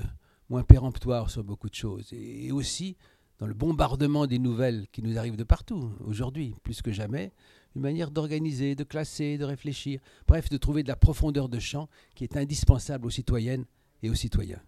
moins 0.50 0.62
péremptoire 0.62 1.30
sur 1.30 1.42
beaucoup 1.42 1.70
de 1.70 1.74
choses. 1.74 2.12
et 2.12 2.52
aussi, 2.52 2.96
dans 3.42 3.48
le 3.48 3.54
bombardement 3.54 4.28
des 4.28 4.38
nouvelles 4.38 4.86
qui 4.92 5.02
nous 5.02 5.18
arrivent 5.18 5.36
de 5.36 5.42
partout, 5.42 5.90
aujourd'hui, 6.04 6.54
plus 6.62 6.80
que 6.80 6.92
jamais, 6.92 7.32
une 7.74 7.82
manière 7.82 8.10
d'organiser, 8.10 8.74
de 8.74 8.84
classer, 8.84 9.38
de 9.38 9.44
réfléchir, 9.44 10.00
bref, 10.26 10.48
de 10.48 10.56
trouver 10.56 10.82
de 10.82 10.88
la 10.88 10.96
profondeur 10.96 11.48
de 11.48 11.58
champ 11.58 11.88
qui 12.14 12.24
est 12.24 12.36
indispensable 12.36 13.06
aux 13.06 13.10
citoyennes 13.10 13.64
et 14.02 14.10
aux 14.10 14.14
citoyens. 14.14 14.60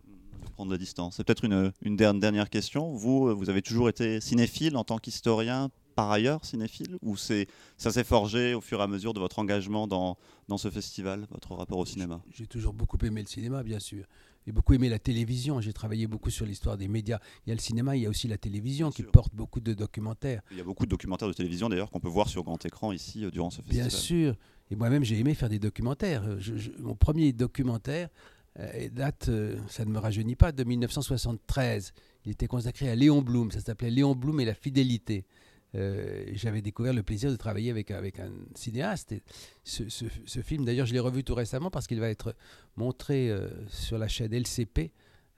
De 0.42 0.49
prendre 0.50 0.70
la 0.70 0.78
distance. 0.78 1.16
C'est 1.16 1.25
peut-être 1.25 1.44
une, 1.44 1.73
une, 1.82 1.96
dernière 1.96 2.50
question. 2.50 2.92
Vous, 2.92 3.34
vous 3.37 3.50
avez 3.50 3.62
toujours 3.62 3.88
été 3.88 4.20
cinéphile 4.20 4.76
en 4.76 4.84
tant 4.84 4.99
qu'historien, 4.99 5.70
par 5.95 6.11
ailleurs 6.11 6.45
cinéphile, 6.45 6.99
ou 7.03 7.17
c'est 7.17 7.47
ça 7.77 7.91
s'est 7.91 8.05
forgé 8.05 8.55
au 8.55 8.61
fur 8.61 8.81
et 8.81 8.83
à 8.83 8.87
mesure 8.87 9.15
de 9.15 9.21
votre 9.21 9.39
engagement 9.39 9.87
dans, 9.87 10.17
dans 10.49 10.59
ce 10.59 10.71
festival, 10.71 11.27
votre 11.31 11.55
rapport 11.55 11.79
au 11.79 11.87
cinéma? 11.87 12.21
J'ai 12.31 12.47
toujours 12.47 12.73
beaucoup 12.73 12.99
aimé 13.05 13.21
le 13.21 13.29
cinéma, 13.29 13.63
bien 13.63 13.79
sûr. 13.79 14.05
J'ai 14.47 14.53
beaucoup 14.53 14.75
aimé 14.75 14.89
la 14.89 14.99
télévision. 14.99 15.61
J'ai 15.61 15.73
travaillé 15.73 16.07
beaucoup 16.07 16.31
sur 16.31 16.45
l'histoire 16.45 16.77
des 16.77 16.89
médias. 16.89 17.19
Il 17.47 17.51
y 17.51 17.53
a 17.53 17.55
le 17.55 17.61
cinéma, 17.61 17.97
il 17.97 18.03
y 18.03 18.07
a 18.07 18.11
aussi 18.11 18.29
la 18.29 18.37
télévision 18.37 18.91
qui 18.91 19.03
porte 19.03 19.35
beaucoup 19.35 19.61
de 19.61 19.73
documentaires. 19.73 20.43
Il 20.51 20.59
y 20.59 20.61
a 20.61 20.65
beaucoup 20.65 20.85
de 20.85 20.91
documentaires 20.91 21.29
de 21.29 21.33
télévision 21.33 21.69
d'ailleurs 21.69 21.91
qu'on 21.91 22.01
peut 22.01 22.09
voir 22.09 22.29
sur 22.29 22.43
grand 22.45 22.65
écran 22.65 22.93
ici 22.93 23.25
euh, 23.25 23.31
durant 23.31 23.51
ce 23.51 23.63
festival. 23.63 23.89
Bien 23.89 23.97
sûr. 23.97 24.35
Et 24.71 24.77
moi-même, 24.77 25.05
j'ai 25.05 25.19
aimé 25.19 25.35
faire 25.35 25.49
des 25.49 25.59
documentaires. 25.59 26.25
Euh, 26.25 26.39
mon 26.79 26.95
premier 26.95 27.33
documentaire 27.33 28.09
euh, 28.59 28.89
date, 28.91 29.31
ça 29.69 29.85
ne 29.85 29.91
me 29.91 29.99
rajeunit 29.99 30.37
pas, 30.37 30.53
de 30.53 30.63
1973. 30.63 31.93
Il 32.27 32.33
était 32.33 32.47
consacré 32.47 32.89
à 32.91 32.95
Léon 32.95 33.23
Blum. 33.23 33.51
Ça 33.51 33.61
s'appelait 33.61 33.91
Léon 33.91 34.15
Blum 34.15 34.41
et 34.41 34.45
la 34.45 34.55
fidélité. 34.55 35.25
Euh, 35.75 36.25
j'avais 36.33 36.62
découvert 36.62 36.93
le 36.93 37.02
plaisir 37.02 37.31
de 37.31 37.37
travailler 37.37 37.71
avec, 37.71 37.90
avec 37.90 38.21
un 38.21 38.31
cinéaste. 38.54 39.14
ce, 39.64 40.40
film, 40.43 40.64
d'ailleurs, 40.64 40.87
je 40.87 40.93
l'ai 40.93 41.00
revu 41.00 41.25
tout 41.25 41.35
récemment 41.35 41.71
parce 41.71 41.87
qu'il 41.87 42.00
va 42.00 42.09
être 42.09 42.35
montré 42.76 43.31
euh, 43.31 43.49
sur 43.69 43.99
la 43.99 44.09
chaîne 44.09 44.33
LCP 44.33 44.93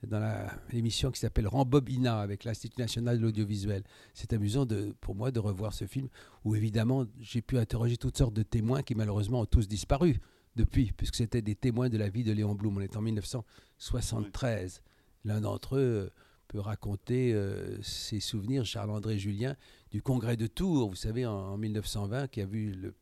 dans 0.06 0.46
l'émission 0.72 1.10
qui 1.10 1.18
s'appelle 1.18 1.48
Rambobina 1.48 2.20
avec 2.20 2.44
l'Institut 2.44 2.80
national 2.80 3.18
de 3.18 3.22
l'audiovisuel. 3.22 3.82
C'est 4.14 4.32
amusant 4.32 4.66
pour 5.00 5.14
moi 5.14 5.30
de 5.30 5.40
revoir 5.40 5.72
ce 5.72 5.86
film 5.86 6.08
où 6.44 6.54
évidemment 6.54 7.06
j'ai 7.20 7.40
pu 7.40 7.58
interroger 7.58 7.96
toutes 7.96 8.16
sortes 8.16 8.34
de 8.34 8.42
témoins 8.42 8.82
qui 8.82 8.94
malheureusement 8.94 9.40
ont 9.40 9.46
tous 9.46 9.66
disparu 9.66 10.20
depuis, 10.54 10.92
puisque 10.96 11.16
c'était 11.16 11.42
des 11.42 11.54
témoins 11.54 11.88
de 11.88 11.98
la 11.98 12.08
vie 12.08 12.24
de 12.24 12.32
Léon 12.32 12.54
Blum. 12.54 12.76
On 12.76 12.80
est 12.80 12.96
en 12.96 13.02
1973. 13.02 14.82
L'un 15.24 15.40
d'entre 15.40 15.76
eux 15.76 15.80
euh, 15.80 16.10
peut 16.48 16.60
raconter 16.60 17.32
euh, 17.32 17.80
ses 17.82 18.20
souvenirs, 18.20 18.64
Charles-André 18.64 19.18
Julien, 19.18 19.56
du 19.90 20.02
congrès 20.02 20.36
de 20.36 20.46
Tours, 20.46 20.88
vous 20.88 20.96
savez, 20.96 21.26
en, 21.26 21.56
1920, 21.56 22.28
qui 22.28 22.40
a 22.40 22.46
vu 22.46 22.72
le 22.72 22.94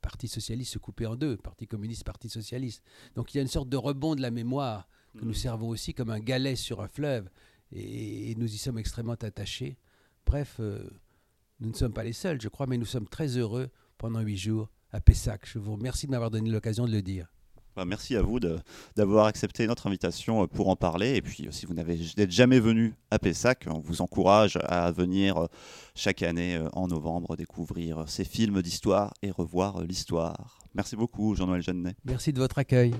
Parti 0.00 0.28
socialiste 0.28 0.72
se 0.72 0.78
couper 0.78 1.06
en 1.06 1.14
deux, 1.14 1.36
Parti 1.36 1.66
communiste, 1.66 2.04
Parti 2.04 2.28
socialiste. 2.28 2.82
Donc 3.14 3.34
il 3.34 3.36
y 3.36 3.40
a 3.40 3.42
une 3.42 3.48
sorte 3.48 3.68
de 3.68 3.76
rebond 3.76 4.14
de 4.14 4.22
la 4.22 4.30
mémoire 4.30 4.88
que 5.18 5.24
nous 5.24 5.32
mm. 5.32 5.34
servons 5.34 5.68
aussi 5.68 5.92
comme 5.92 6.10
un 6.10 6.20
galet 6.20 6.56
sur 6.56 6.80
un 6.80 6.88
fleuve, 6.88 7.28
et, 7.72 8.34
nous 8.36 8.52
y 8.52 8.58
sommes 8.58 8.78
extrêmement 8.78 9.12
attachés. 9.12 9.76
Bref, 10.26 10.56
euh, 10.60 10.88
nous 11.60 11.68
ne 11.68 11.74
sommes 11.74 11.92
pas 11.92 12.04
les 12.04 12.12
seuls, 12.12 12.40
je 12.40 12.48
crois, 12.48 12.66
mais 12.66 12.78
nous 12.78 12.86
sommes 12.86 13.08
très 13.08 13.36
heureux 13.36 13.68
pendant 13.98 14.20
huit 14.20 14.38
jours 14.38 14.70
à 14.90 15.00
Pessac. 15.00 15.46
Je 15.46 15.58
vous 15.58 15.74
remercie 15.74 16.06
de 16.06 16.12
m'avoir 16.12 16.30
donné 16.30 16.50
l'occasion 16.50 16.86
de 16.86 16.92
le 16.92 17.02
dire. 17.02 17.30
Bah, 17.80 17.86
merci 17.86 18.14
à 18.14 18.20
vous 18.20 18.40
d'avoir 18.94 19.24
accepté 19.24 19.66
notre 19.66 19.86
invitation 19.86 20.42
euh, 20.42 20.46
pour 20.46 20.68
en 20.68 20.76
parler. 20.76 21.16
Et 21.16 21.22
puis, 21.22 21.46
euh, 21.46 21.50
si 21.50 21.64
vous 21.64 21.72
n'êtes 21.72 22.30
jamais 22.30 22.60
venu 22.60 22.92
à 23.10 23.18
Pessac, 23.18 23.64
on 23.70 23.78
vous 23.78 24.02
encourage 24.02 24.58
à 24.64 24.92
venir 24.92 25.38
euh, 25.38 25.46
chaque 25.94 26.22
année 26.22 26.60
en 26.74 26.88
novembre 26.88 27.36
découvrir 27.36 28.04
ces 28.06 28.24
films 28.24 28.60
d'histoire 28.60 29.14
et 29.22 29.30
revoir 29.30 29.80
l'histoire. 29.80 30.58
Merci 30.74 30.94
beaucoup, 30.94 31.34
Jean-Noël 31.34 31.62
Jeannet. 31.62 31.94
Merci 32.04 32.34
de 32.34 32.38
votre 32.38 32.58
accueil. 32.58 32.92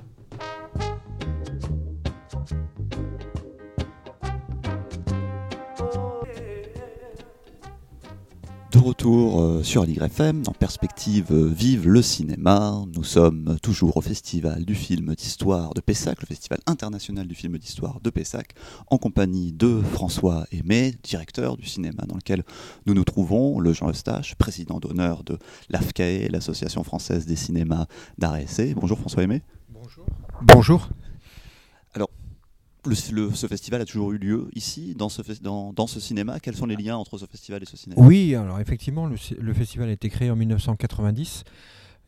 Retour 8.80 9.42
euh, 9.42 9.62
sur 9.62 9.84
FM, 9.84 10.42
en 10.46 10.52
perspective 10.52 11.26
euh, 11.32 11.48
Vive 11.48 11.86
le 11.88 12.02
cinéma. 12.02 12.82
Nous 12.94 13.04
sommes 13.04 13.58
toujours 13.62 13.96
au 13.96 14.00
Festival 14.00 14.64
du 14.64 14.74
film 14.74 15.14
d'histoire 15.14 15.74
de 15.74 15.80
Pessac, 15.80 16.20
le 16.20 16.26
Festival 16.26 16.60
international 16.66 17.26
du 17.26 17.34
film 17.34 17.58
d'histoire 17.58 18.00
de 18.00 18.10
Pessac, 18.10 18.54
en 18.88 18.96
compagnie 18.96 19.52
de 19.52 19.82
François 19.82 20.46
Aimé, 20.52 20.94
directeur 21.02 21.56
du 21.56 21.66
cinéma 21.66 22.04
dans 22.06 22.16
lequel 22.16 22.42
nous 22.86 22.94
nous 22.94 23.04
trouvons, 23.04 23.60
le 23.60 23.72
Jean 23.72 23.90
Eustache, 23.90 24.34
président 24.36 24.78
d'honneur 24.78 25.24
de 25.24 25.38
l'AFCAE, 25.68 26.28
l'Association 26.30 26.82
française 26.82 27.26
des 27.26 27.36
cinémas 27.36 27.86
d'art 28.18 28.36
et 28.36 28.74
Bonjour 28.74 28.98
François 28.98 29.22
Aimé. 29.22 29.42
Bonjour. 29.68 30.06
Bonjour 30.42 30.88
ce 32.92 33.46
festival 33.46 33.80
a 33.80 33.84
toujours 33.84 34.12
eu 34.12 34.18
lieu 34.18 34.48
ici, 34.54 34.94
dans 34.94 35.08
ce, 35.08 36.00
cinéma. 36.00 36.40
Quels 36.40 36.56
sont 36.56 36.66
les 36.66 36.76
liens 36.76 36.96
entre 36.96 37.18
ce 37.18 37.26
festival 37.26 37.62
et 37.62 37.66
ce 37.66 37.76
cinéma? 37.76 38.00
Oui, 38.02 38.34
alors 38.34 38.60
effectivement, 38.60 39.06
le, 39.06 39.54
festival 39.54 39.88
a 39.88 39.92
été 39.92 40.08
créé 40.08 40.30
en 40.30 40.36
1990. 40.36 41.44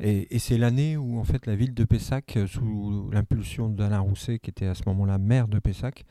Et, 0.01 0.39
c'est 0.39 0.59
l'année 0.59 0.97
où 0.97 1.19
en 1.19 1.25
fait 1.25 1.47
la 1.47 1.55
ville 1.55 1.75
de 1.75 1.85
Pessac, 1.85 2.37
euh, 2.37 2.47
sous 2.47 3.09
l'impulsion 3.13 3.69
d'Alain 3.69 4.01
Rousset, 4.01 4.39
qui 4.39 4.51
était 4.51 4.67
à 4.67 4.75
ce 4.75 4.83
moment-là 4.87 5.19
maire 5.19 5.47
de 5.49 5.59
Pessac, 5.59 6.05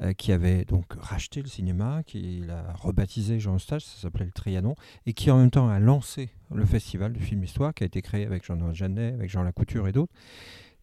euh, 0.00 0.12
qui 0.12 0.32
avait 0.32 0.64
donc 0.64 0.84
racheté 0.98 1.42
le 1.42 1.48
cinéma, 1.48 2.02
qui 2.04 2.42
l'a 2.46 2.72
rebaptisé 2.74 3.38
Jean 3.38 3.54
Eustache, 3.54 3.84
ça 3.84 4.02
s'appelait 4.02 4.24
le 4.24 4.32
Trianon, 4.32 4.74
et 5.06 5.12
qui 5.12 5.30
en 5.30 5.38
même 5.38 5.50
temps 5.50 5.68
a 5.68 5.78
lancé 5.78 6.30
le 6.52 6.64
festival 6.64 7.12
du 7.12 7.20
film 7.20 7.44
histoire, 7.44 7.72
qui 7.72 7.84
a 7.84 7.86
été 7.86 8.02
créé 8.02 8.26
avec 8.26 8.44
Jean-Noël 8.44 8.74
Jeannet, 8.74 9.12
avec 9.12 9.30
Jean 9.30 9.42
Lacouture 9.42 9.86
et 9.88 9.92
d'autres. 9.92 10.12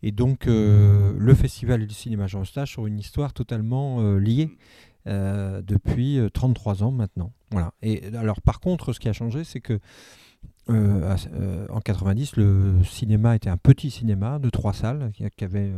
Et 0.04 0.12
donc, 0.12 0.48
euh, 0.48 1.14
le 1.18 1.34
festival 1.34 1.82
et 1.82 1.86
le 1.86 1.94
cinéma 1.94 2.28
Jean 2.28 2.42
Eustache 2.42 2.78
ont 2.78 2.86
une 2.86 3.00
histoire 3.00 3.32
totalement 3.32 4.02
euh, 4.02 4.18
liée 4.18 4.50
euh, 5.08 5.62
depuis 5.62 6.20
33 6.34 6.84
ans 6.84 6.92
maintenant. 6.92 7.32
Voilà. 7.52 7.74
Et 7.82 8.04
alors, 8.14 8.42
par 8.42 8.60
contre, 8.60 8.92
ce 8.92 9.00
qui 9.00 9.08
a 9.08 9.14
changé, 9.14 9.46
c'est 9.46 9.62
que 9.62 9.80
en 10.68 11.80
90, 11.80 12.36
le 12.36 12.84
cinéma 12.84 13.36
était 13.36 13.50
un 13.50 13.58
petit 13.58 13.90
cinéma 13.92 14.40
de 14.40 14.50
trois 14.50 14.74
salles 14.74 15.12
qui 15.38 15.44
avait 15.44 15.72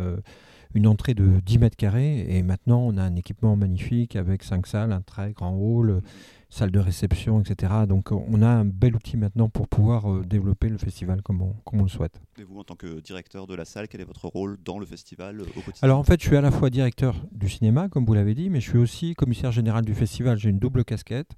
une 0.74 0.88
entrée 0.88 1.14
de 1.14 1.40
10 1.46 1.60
mètres 1.60 1.78
carrés. 1.78 2.26
Et 2.30 2.44
maintenant, 2.44 2.80
on 2.80 2.98
a 2.98 3.04
un 3.04 3.16
équipement 3.16 3.56
magnifique 3.56 4.16
avec 4.16 4.44
cinq 4.44 4.68
salles, 4.68 4.92
un 4.92 5.02
très 5.02 5.34
grand 5.34 5.56
hall, 5.56 6.02
salle 6.50 6.72
de 6.72 6.80
réception, 6.80 7.42
etc. 7.42 7.74
Donc 7.88 8.12
on 8.12 8.42
a 8.42 8.48
un 8.48 8.66
bel 8.66 8.96
outil 8.96 9.18
maintenant 9.18 9.50
pour 9.50 9.68
pouvoir 9.68 10.12
euh, 10.12 10.24
développer 10.24 10.70
le 10.70 10.78
festival 10.78 11.22
comme 11.22 11.42
on, 11.42 11.54
comme 11.66 11.82
on, 11.82 11.84
le 11.84 11.90
souhaite. 11.90 12.22
Et 12.40 12.44
vous, 12.44 12.60
en 12.60 12.64
tant 12.64 12.76
que 12.76 13.02
directeur 13.02 13.46
de 13.46 13.56
la 13.56 13.66
salle, 13.66 13.88
quel 13.88 14.02
est 14.02 14.06
votre 14.06 14.28
rôle 14.28 14.58
dans 14.64 14.80
le 14.80 14.86
festival 14.86 15.42
euh, 15.42 15.44
au 15.44 15.62
quotidien? 15.62 15.80
Alors 15.82 16.00
en 16.00 16.04
fait, 16.04 16.22
je 16.22 16.28
suis 16.28 16.38
à 16.38 16.42
la 16.42 16.52
fois 16.52 16.70
directeur 16.70 17.16
du 17.32 17.50
cinéma, 17.50 17.90
comme 17.90 18.06
vous 18.06 18.14
l'avez 18.14 18.36
dit, 18.36 18.50
mais 18.50 18.62
je 18.62 18.70
suis 18.70 18.80
aussi 18.80 19.16
commissaire 19.16 19.52
général 19.52 19.84
du 19.84 19.94
festival. 19.94 20.38
J'ai 20.38 20.50
une 20.50 20.60
double 20.60 20.86
casquette. 20.86 21.32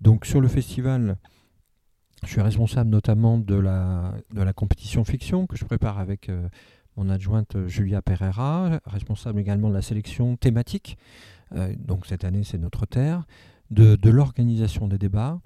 Donc 0.00 0.24
sur 0.24 0.40
le 0.40 0.48
festival, 0.48 1.18
je 2.24 2.30
suis 2.30 2.40
responsable 2.40 2.90
notamment 2.90 3.38
de 3.38 3.54
la, 3.54 4.14
de 4.32 4.42
la 4.42 4.52
compétition 4.52 5.04
fiction 5.04 5.46
que 5.46 5.56
je 5.56 5.64
prépare 5.64 5.98
avec 5.98 6.28
euh, 6.28 6.48
mon 6.96 7.10
adjointe 7.10 7.66
Julia 7.66 8.02
Pereira, 8.02 8.80
responsable 8.86 9.40
également 9.40 9.68
de 9.68 9.74
la 9.74 9.82
sélection 9.82 10.36
thématique. 10.36 10.96
donc 11.78 12.06
cette 12.06 12.24
année, 12.24 12.44
c'est 12.44 12.58
notre 12.58 12.86
terre 12.86 13.24
de, 13.70 14.10
l'organisation 14.10 14.88
des 14.88 14.98
débats 14.98 15.40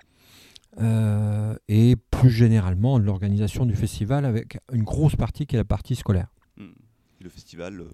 euh, 0.80 1.56
et 1.68 1.96
plus 2.10 2.30
généralement 2.30 2.98
de 2.98 3.04
l'organisation 3.04 3.66
du 3.66 3.74
festival 3.74 4.24
avec 4.24 4.58
une 4.72 4.84
grosse 4.84 5.16
partie 5.16 5.46
qui 5.46 5.56
est 5.56 5.58
la 5.58 5.64
partie 5.64 5.96
scolaire. 5.96 6.28
Hmm. 6.56 6.72
Le 7.20 7.28
festival, 7.28 7.80
euh, 7.80 7.90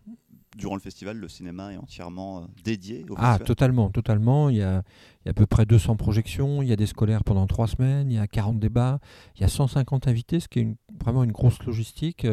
durant 0.57 0.75
le 0.75 0.81
festival, 0.81 1.17
le 1.17 1.29
cinéma 1.29 1.73
est 1.73 1.79
entièrement 1.79 2.43
euh, 2.43 2.47
dédié 2.63 3.07
au 3.09 3.15
Ah, 3.17 3.39
totalement, 3.39 3.89
totalement. 3.89 4.51
Il 4.51 4.57
y, 4.57 4.63
a, 4.63 4.83
il 5.25 5.27
y, 5.27 5.29
a, 5.29 5.31
à 5.31 5.33
peu 5.33 5.47
près 5.47 5.65
200 5.65 5.97
projections, 5.97 6.63
il 6.63 6.69
y 6.69 6.73
a 6.73 6.77
des 6.77 6.87
scolaires 6.87 7.25
pendant 7.25 7.47
trois 7.47 7.69
semaines, 7.69 8.11
il 8.11 8.17
y 8.17 8.19
a 8.19 8.27
40 8.27 8.59
débats, 8.59 9.01
il 9.37 9.41
y 9.41 9.45
a 9.45 9.49
150 9.49 10.09
invités, 10.09 10.41
ce 10.41 10.49
qui 10.49 10.59
est 10.61 10.77
vraiment 11.03 11.25
une 11.25 11.33
grosse 11.33 11.63
logistique. 11.65 12.27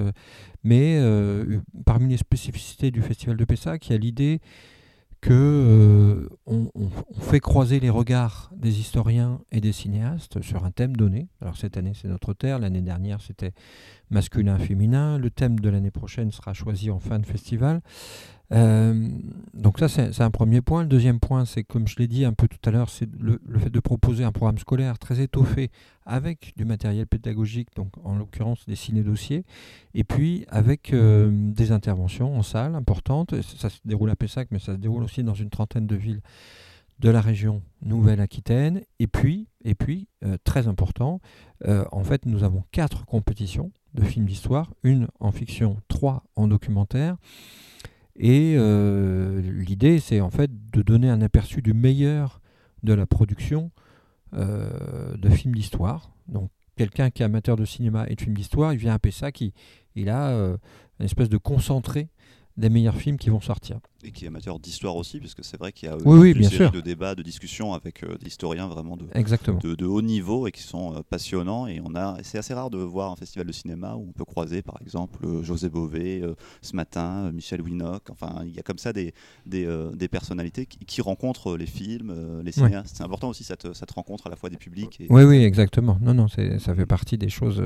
mais 0.63 0.99
parmi 1.85 2.09
les 2.09 2.17
spécificités 2.17 2.91
du 2.91 3.01
festival 3.01 3.37
de 3.37 3.45
Pessac, 3.45 3.87
il 3.87 3.91
y 3.91 3.95
a 3.95 3.97
l'idée 3.97 4.41
que 5.21 5.31
euh, 5.33 6.29
on, 6.47 6.69
fait 7.19 7.39
croiser 7.39 7.79
les 7.79 7.91
regards 7.91 8.51
des 8.55 8.79
historiens 8.79 9.39
et 9.51 9.61
des 9.61 9.71
cinéastes 9.71 10.41
sur 10.41 10.65
un 10.65 10.71
thème 10.71 10.95
donné. 10.95 11.29
Alors 11.41 11.57
cette 11.57 11.77
année 11.77 11.93
c'est 11.93 12.07
notre 12.07 12.33
terre, 12.33 12.57
l'année 12.57 12.81
dernière 12.81 13.21
c'était 13.21 13.53
masculin-féminin. 14.09 15.19
Le 15.19 15.29
thème 15.29 15.59
de 15.59 15.69
l'année 15.69 15.91
prochaine 15.91 16.31
sera 16.31 16.53
choisi 16.53 16.89
en 16.89 16.99
fin 16.99 17.19
de 17.19 17.25
festival. 17.25 17.81
Euh, 18.51 19.07
donc 19.53 19.79
ça, 19.79 19.87
c'est 19.87 20.21
un 20.21 20.31
premier 20.31 20.61
point. 20.61 20.83
Le 20.83 20.89
deuxième 20.89 21.19
point, 21.19 21.45
c'est 21.45 21.63
comme 21.63 21.87
je 21.87 21.97
l'ai 21.97 22.07
dit 22.07 22.25
un 22.25 22.33
peu 22.33 22.47
tout 22.47 22.57
à 22.65 22.71
l'heure, 22.71 22.89
c'est 22.89 23.09
le, 23.19 23.39
fait 23.59 23.69
de 23.69 23.79
proposer 23.79 24.23
un 24.23 24.31
programme 24.31 24.57
scolaire 24.57 24.99
très 24.99 25.21
étoffé 25.21 25.71
avec 26.05 26.53
du 26.57 26.65
matériel 26.65 27.07
pédagogique, 27.07 27.69
donc 27.75 27.89
en 28.03 28.15
l'occurrence 28.15 28.65
des 28.67 28.75
ciné-dossiers, 28.75 29.45
et 29.93 30.03
puis 30.03 30.45
avec 30.49 30.93
euh, 30.93 31.29
des 31.31 31.71
interventions 31.71 32.35
en 32.35 32.43
salle 32.43 32.75
importantes. 32.75 33.39
Ça, 33.41 33.69
se 33.69 33.79
déroule 33.85 34.09
à 34.09 34.15
Pessac, 34.15 34.49
mais 34.51 34.59
ça 34.59 34.73
se 34.73 34.79
déroule 34.79 35.03
aussi 35.03 35.23
dans 35.23 35.35
une 35.35 35.49
trentaine 35.49 35.87
de 35.87 35.95
villes 35.95 36.21
de 36.99 37.09
la 37.09 37.21
région 37.21 37.61
Nouvelle-Aquitaine. 37.83 38.81
Et 38.99 39.07
puis, 39.07 39.47
et 39.63 39.75
puis 39.75 40.07
euh, 40.23 40.37
très 40.43 40.67
important, 40.67 41.21
en 41.91 42.03
fait, 42.03 42.25
nous 42.25 42.43
avons 42.43 42.63
quatre 42.71 43.05
compétitions 43.05 43.71
de 43.93 44.03
films 44.03 44.25
d'histoire, 44.25 44.71
une 44.83 45.07
en 45.19 45.31
fiction, 45.31 45.77
trois 45.87 46.23
en 46.35 46.47
documentaire. 46.47 47.17
Et 48.15 48.55
euh, 48.57 49.41
l'idée, 49.41 49.99
c'est 49.99 50.21
en 50.21 50.29
fait 50.29 50.51
de 50.71 50.81
donner 50.81 51.09
un 51.09 51.21
aperçu 51.21 51.61
du 51.61 51.73
meilleur 51.73 52.41
de 52.83 52.93
la 52.93 53.05
production 53.05 53.71
euh, 54.33 55.15
de 55.17 55.29
films 55.29 55.55
d'histoire. 55.55 56.11
Donc, 56.27 56.49
quelqu'un 56.75 57.09
qui 57.09 57.21
est 57.21 57.25
amateur 57.25 57.55
de 57.55 57.65
cinéma 57.65 58.05
et 58.07 58.15
de 58.15 58.21
films 58.21 58.35
d'histoire, 58.35 58.73
il 58.73 58.79
vient 58.79 58.93
à 58.93 58.99
Pessac, 58.99 59.41
il, 59.41 59.53
il 59.95 60.09
a 60.09 60.29
euh, 60.29 60.57
une 60.99 61.05
espèce 61.05 61.29
de 61.29 61.37
concentré 61.37 62.09
des 62.57 62.69
meilleurs 62.69 62.95
films 62.95 63.17
qui 63.17 63.29
vont 63.29 63.41
sortir. 63.41 63.79
Et 64.03 64.11
qui 64.11 64.25
est 64.25 64.27
amateur 64.27 64.59
d'histoire 64.59 64.95
aussi, 64.95 65.19
puisque 65.19 65.43
c'est 65.43 65.57
vrai 65.57 65.71
qu'il 65.71 65.87
y 65.87 65.91
a 65.91 65.97
oui, 66.03 66.31
une 66.31 66.43
série 66.43 66.71
de 66.71 66.81
débats, 66.81 67.13
de 67.15 67.21
discussions 67.21 67.73
avec 67.73 68.03
euh, 68.03 68.17
des 68.17 68.27
historiens 68.27 68.67
vraiment 68.67 68.97
de, 68.97 69.05
de, 69.05 69.75
de, 69.75 69.85
haut 69.85 70.01
niveau 70.01 70.47
et 70.47 70.51
qui 70.51 70.63
sont 70.63 70.95
euh, 70.95 71.01
passionnants. 71.07 71.67
Et 71.67 71.79
on 71.85 71.95
a, 71.95 72.17
c'est 72.23 72.39
assez 72.39 72.53
rare 72.53 72.71
de 72.71 72.79
voir 72.79 73.11
un 73.11 73.15
festival 73.15 73.45
de 73.45 73.51
cinéma 73.51 73.95
où 73.95 74.07
on 74.09 74.11
peut 74.11 74.25
croiser, 74.25 74.63
par 74.63 74.79
exemple, 74.81 75.23
euh, 75.25 75.43
José 75.43 75.69
Bové, 75.69 76.23
ce 76.61 76.75
matin, 76.75 77.31
Michel 77.31 77.61
Winock. 77.61 78.09
Enfin, 78.09 78.41
il 78.45 78.55
y 78.55 78.59
a 78.59 78.63
comme 78.63 78.79
ça 78.79 78.91
des, 78.91 79.13
des, 79.45 79.67
des 79.93 80.07
personnalités 80.07 80.65
qui, 80.65 81.01
rencontrent 81.01 81.55
les 81.55 81.65
films, 81.65 82.41
les 82.43 82.51
cinéastes. 82.51 82.95
C'est 82.97 83.03
important 83.03 83.29
aussi 83.29 83.43
cette, 83.43 83.73
cette 83.73 83.91
rencontre 83.91 84.27
à 84.27 84.29
la 84.29 84.35
fois 84.35 84.49
des 84.49 84.57
publics. 84.57 84.99
Et... 84.99 85.07
Oui, 85.09 85.23
oui, 85.23 85.43
exactement. 85.43 85.97
Non, 86.01 86.13
non, 86.13 86.27
ça 86.27 86.75
fait 86.75 86.85
partie 86.85 87.17
des 87.17 87.29
choses 87.29 87.63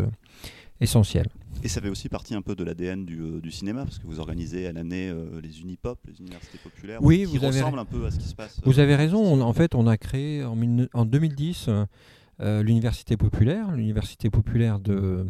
essentiel. 0.81 1.27
Et 1.63 1.67
ça 1.67 1.81
fait 1.81 1.89
aussi 1.89 2.09
partie 2.09 2.35
un 2.35 2.41
peu 2.41 2.55
de 2.55 2.63
l'ADN 2.63 3.05
du, 3.05 3.19
euh, 3.21 3.39
du, 3.39 3.51
cinéma, 3.51 3.85
parce 3.85 3.97
que 3.97 4.05
vous 4.05 4.19
organisez 4.19 4.67
à 4.67 4.71
l'année 4.71 5.09
euh, 5.09 5.39
les 5.41 5.61
Unipop, 5.61 5.99
les 6.07 6.19
universités 6.19 6.57
populaires, 6.57 6.99
oui, 7.01 7.25
qui 7.29 7.37
vous 7.37 7.47
ressemblent 7.47 7.79
un 7.79 7.85
peu 7.85 8.05
à 8.05 8.11
ce 8.11 8.19
qui 8.19 8.27
se 8.27 8.35
passe. 8.35 8.59
Vous 8.65 8.79
avez 8.79 8.95
raison, 8.95 9.41
en 9.41 9.53
fait, 9.53 9.73
on 9.73 9.87
a 9.87 9.97
créé 9.97 10.43
en, 10.43 10.57
en 10.93 11.05
2010 11.05 11.69
euh, 12.41 12.61
l'université 12.63 13.15
populaire, 13.15 13.71
l'université 13.71 14.29
populaire 14.29 14.79
de, 14.79 15.25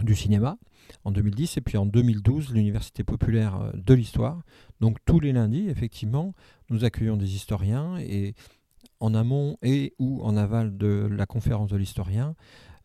du 0.00 0.14
cinéma 0.14 0.58
en 1.04 1.10
2010 1.10 1.56
et 1.56 1.60
puis 1.60 1.76
en 1.76 1.86
2012 1.86 2.52
l'Université 2.52 3.04
populaire 3.04 3.60
euh, 3.60 3.70
de 3.74 3.94
l'histoire. 3.94 4.42
Donc 4.80 4.98
tous 5.04 5.20
les 5.20 5.32
lundis, 5.32 5.68
effectivement, 5.68 6.34
nous 6.70 6.84
accueillons 6.84 7.16
des 7.16 7.34
historiens 7.34 7.96
et 7.98 8.34
en 9.00 9.14
amont 9.14 9.56
et 9.62 9.94
ou 9.98 10.22
en 10.22 10.36
aval 10.36 10.76
de 10.76 11.08
la 11.10 11.26
conférence 11.26 11.70
de 11.70 11.76
l'historien, 11.76 12.34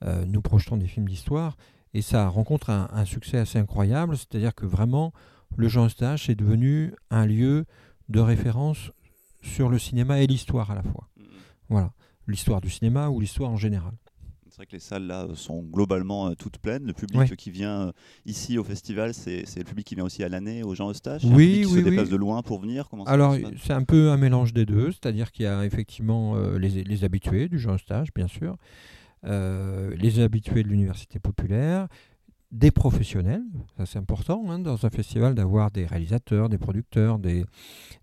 euh, 0.03 0.25
nous 0.25 0.41
projetons 0.41 0.77
des 0.77 0.87
films 0.87 1.07
d'histoire 1.07 1.57
et 1.93 2.01
ça 2.01 2.27
rencontre 2.27 2.69
un, 2.69 3.05
succès 3.05 3.37
assez 3.37 3.57
incroyable, 3.57 4.15
c'est-à-dire 4.15 4.53
que 4.53 4.65
vraiment 4.65 5.11
le 5.57 5.67
Jean 5.67 5.85
Eustache 5.85 6.29
est 6.29 6.35
devenu 6.35 6.93
un 7.09 7.25
lieu 7.25 7.65
de 8.09 8.19
référence 8.19 8.91
sur 9.41 9.69
le 9.69 9.79
cinéma 9.79 10.19
et 10.19 10.27
l'histoire 10.27 10.69
à 10.69 10.75
la 10.75 10.83
fois. 10.83 11.09
Mmh. 11.17 11.23
Voilà, 11.69 11.93
l'histoire 12.27 12.61
du 12.61 12.69
cinéma 12.69 13.09
ou 13.09 13.19
l'histoire 13.19 13.49
en 13.49 13.57
général. 13.57 13.93
C'est 14.49 14.63
vrai 14.63 14.65
que 14.65 14.71
les 14.73 14.79
salles 14.79 15.07
là 15.07 15.27
sont 15.35 15.61
globalement 15.61 16.27
euh, 16.27 16.33
toutes 16.33 16.57
pleines. 16.57 16.83
Le 16.83 16.93
public 16.93 17.35
qui 17.37 17.51
vient 17.51 17.87
euh, 17.87 17.91
ici 18.25 18.57
au 18.57 18.63
festival, 18.63 19.13
c'est 19.13 19.45
le 19.55 19.63
public 19.63 19.87
qui 19.87 19.95
vient 19.95 20.03
aussi 20.03 20.23
à 20.23 20.27
l'année 20.27 20.63
au 20.63 20.75
Jean 20.75 20.89
Eustache. 20.89 21.21
Oui, 21.23 21.61
qui 21.61 21.65
oui, 21.65 21.79
se 21.79 21.85
déplace 21.85 22.09
de 22.09 22.15
loin 22.17 22.41
pour 22.41 22.59
venir. 22.59 22.89
Alors 23.05 23.37
c'est 23.63 23.73
un 23.73 23.83
peu 23.83 24.09
un 24.09 24.17
mélange 24.17 24.51
des 24.51 24.65
deux, 24.65 24.91
c'est-à-dire 24.91 25.31
qu'il 25.31 25.45
y 25.45 25.47
a 25.47 25.63
effectivement 25.63 26.35
euh, 26.35 26.57
les, 26.57 27.03
habitués 27.05 27.47
du 27.47 27.57
Jean 27.57 27.75
Eustache, 27.75 28.09
bien 28.13 28.27
sûr, 28.27 28.57
les 29.23 30.19
habitués 30.19 30.63
de 30.63 30.69
l'université 30.69 31.19
populaire, 31.19 31.87
des 32.51 32.71
professionnels, 32.71 33.43
ça 33.77 33.85
c'est 33.85 33.99
important 33.99 34.49
hein, 34.49 34.59
dans 34.59 34.85
un 34.85 34.89
festival 34.89 35.35
d'avoir 35.35 35.69
des 35.69 35.85
réalisateurs, 35.85 36.49
des 36.49 36.57
producteurs, 36.57 37.19
des, 37.19 37.45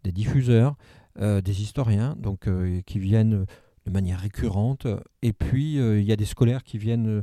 diffuseurs, 0.04 0.76
des 1.18 1.62
historiens, 1.62 2.14
donc 2.18 2.48
qui 2.84 2.98
viennent 2.98 3.46
de 3.86 3.90
manière 3.90 4.20
récurrente. 4.20 4.86
Et 5.22 5.32
puis, 5.32 5.78
euh, 5.78 6.00
il 6.00 6.04
y 6.04 6.12
a 6.12 6.16
des 6.16 6.24
scolaires 6.24 6.64
qui 6.64 6.76
viennent, 6.76 7.08
euh, 7.08 7.22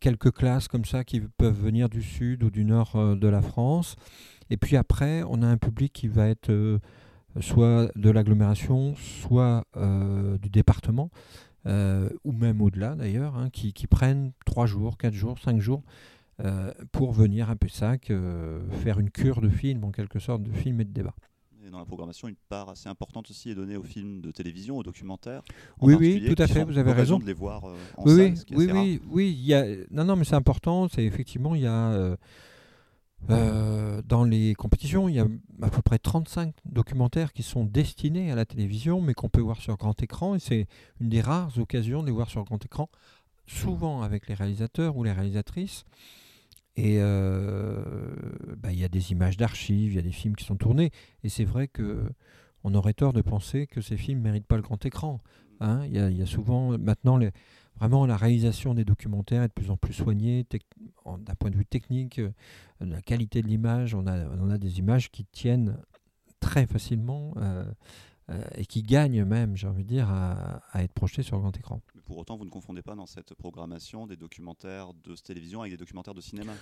quelques 0.00 0.32
classes 0.32 0.68
comme 0.68 0.84
ça, 0.84 1.04
qui 1.04 1.20
peuvent 1.20 1.58
venir 1.58 1.88
du 1.88 2.02
sud 2.02 2.42
ou 2.42 2.50
du 2.50 2.64
nord 2.64 2.96
euh, 2.96 3.14
de 3.14 3.28
la 3.28 3.40
France. 3.40 3.96
Et 4.50 4.56
puis 4.56 4.76
après, 4.76 5.22
on 5.28 5.42
a 5.42 5.46
un 5.46 5.56
public 5.56 5.92
qui 5.92 6.08
va 6.08 6.28
être 6.28 6.80
soit 7.40 7.90
de 7.96 8.10
l'agglomération, 8.10 8.94
soit 8.96 9.64
du 10.42 10.50
département, 10.50 11.10
ou 11.66 12.32
même 12.32 12.60
au-delà 12.60 12.94
d'ailleurs, 12.94 13.36
hein, 13.36 13.50
qui, 13.50 13.72
qui, 13.72 13.86
prennent 13.86 14.32
trois 14.46 14.66
jours, 14.66 14.96
quatre 14.96 15.14
jours, 15.14 15.38
cinq 15.38 15.60
jours 15.60 15.82
pour 16.90 17.12
venir 17.12 17.50
à 17.50 17.56
Pessac 17.56 18.12
faire 18.82 18.98
une 18.98 19.10
cure 19.10 19.40
de 19.40 19.48
films, 19.48 19.84
en 19.84 19.92
quelque 19.92 20.18
sorte, 20.18 20.42
de 20.42 20.52
films 20.52 20.80
et 20.80 20.84
de 20.84 20.92
débats 20.92 21.14
dans 21.72 21.78
la 21.78 21.84
programmation, 21.84 22.28
une 22.28 22.36
part 22.48 22.68
assez 22.68 22.88
importante 22.88 23.30
aussi 23.30 23.50
est 23.50 23.54
donnée 23.54 23.76
aux 23.76 23.82
films 23.82 24.20
de 24.20 24.30
télévision, 24.30 24.78
aux 24.78 24.82
documentaires. 24.82 25.42
Oui, 25.80 25.94
oui, 25.98 26.32
tout 26.32 26.40
à 26.40 26.46
fait, 26.46 26.64
vous 26.64 26.78
avez 26.78 26.92
raison. 26.92 27.18
de 27.18 27.24
les 27.24 27.32
voir 27.32 27.64
euh, 27.64 27.76
en 27.96 28.04
oui, 28.04 28.36
salle, 28.36 28.56
oui, 28.56 28.70
oui, 28.70 29.00
oui, 29.10 29.36
il 29.36 29.44
y 29.44 29.54
a... 29.54 29.64
Non, 29.90 30.04
non, 30.04 30.14
mais 30.14 30.24
c'est 30.24 30.36
important. 30.36 30.86
C'est 30.88 31.02
effectivement, 31.02 31.54
il 31.54 31.62
y 31.62 31.66
a 31.66 32.16
euh, 33.30 34.02
dans 34.04 34.24
les 34.24 34.54
compétitions, 34.54 35.08
il 35.08 35.14
y 35.14 35.20
a 35.20 35.26
à 35.62 35.70
peu 35.70 35.82
près 35.82 35.98
35 35.98 36.54
documentaires 36.64 37.32
qui 37.32 37.42
sont 37.42 37.64
destinés 37.64 38.30
à 38.32 38.34
la 38.34 38.44
télévision, 38.44 39.00
mais 39.00 39.14
qu'on 39.14 39.28
peut 39.28 39.40
voir 39.40 39.60
sur 39.60 39.76
grand 39.76 40.00
écran. 40.02 40.34
Et 40.34 40.38
c'est 40.38 40.66
une 41.00 41.08
des 41.08 41.20
rares 41.20 41.56
occasions 41.58 42.02
de 42.02 42.06
les 42.06 42.12
voir 42.12 42.28
sur 42.30 42.44
grand 42.44 42.64
écran, 42.64 42.90
souvent 43.46 44.02
avec 44.02 44.28
les 44.28 44.34
réalisateurs 44.34 44.96
ou 44.96 45.04
les 45.04 45.12
réalisatrices. 45.12 45.84
Et 46.76 46.96
euh, 47.00 47.82
bah, 48.56 48.72
il 48.72 48.78
y 48.78 48.84
a 48.84 48.88
des 48.88 49.12
images 49.12 49.36
d'archives, 49.36 49.92
il 49.92 49.96
y 49.96 49.98
a 49.98 50.02
des 50.02 50.12
films 50.12 50.36
qui 50.36 50.44
sont 50.44 50.56
tournés. 50.56 50.90
Et 51.22 51.28
c'est 51.28 51.44
vrai 51.44 51.68
que 51.68 52.04
on 52.64 52.74
aurait 52.74 52.94
tort 52.94 53.12
de 53.12 53.22
penser 53.22 53.66
que 53.66 53.80
ces 53.80 53.96
films 53.96 54.18
ne 54.18 54.24
méritent 54.24 54.46
pas 54.46 54.56
le 54.56 54.62
grand 54.62 54.84
écran. 54.86 55.20
Hein. 55.62 55.84
Il 55.86 56.16
y, 56.16 56.22
a 56.22 56.26
souvent, 56.26 56.76
maintenant, 56.78 57.16
les, 57.16 57.30
vraiment 57.76 58.06
la 58.06 58.16
réalisation 58.16 58.74
des 58.74 58.84
documentaires 58.84 59.42
est 59.42 59.48
de 59.48 59.52
plus 59.52 59.70
en 59.70 59.76
plus 59.76 59.92
soignée 59.92 60.46
d'un 61.06 61.34
point 61.34 61.50
de 61.50 61.56
vue 61.56 61.66
technique, 61.66 62.18
euh, 62.18 62.30
la 62.80 63.00
qualité 63.00 63.42
de 63.42 63.48
l'image. 63.48 63.94
On 63.94 64.06
a, 64.06 64.26
on 64.40 64.50
a 64.50 64.58
des 64.58 64.78
images 64.78 65.10
qui 65.10 65.24
tiennent 65.24 65.76
très 66.40 66.66
facilement 66.66 67.34
euh, 67.36 67.64
et 68.56 68.66
qui 68.66 68.82
gagnent 68.82 69.24
même, 69.24 69.56
j'ai 69.56 69.66
envie 69.66 69.84
de 69.84 69.88
dire, 69.88 70.10
à, 70.10 70.60
à 70.72 70.82
être 70.82 70.92
projetées 70.92 71.22
sur 71.22 71.36
le 71.36 71.42
grand 71.42 71.56
écran 71.56 71.80
pour 72.12 72.18
autant, 72.18 72.36
vous 72.36 72.44
ne 72.44 72.50
confondez 72.50 72.82
pas 72.82 72.94
dans 72.94 73.06
cette 73.06 73.34
programmation 73.34 74.06
des 74.06 74.16
documentaires 74.16 74.92
de 75.04 75.14
télévision 75.14 75.60
avec 75.60 75.72
des 75.72 75.78
documentaires 75.78 76.12
de 76.12 76.20
cinéma 76.20 76.52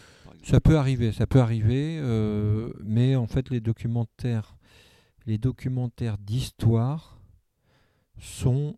Ça 0.45 0.61
peut 0.61 0.79
arriver, 0.79 1.11
ça 1.11 1.27
peut 1.27 1.41
arriver, 1.41 1.99
euh, 2.01 2.73
mais 2.85 3.17
en 3.17 3.27
fait, 3.27 3.51
les 3.51 3.61
documentaires, 3.61 4.57
les 5.27 5.39
documentaires 5.39 6.19
d'histoire 6.19 7.21
sont 8.21 8.77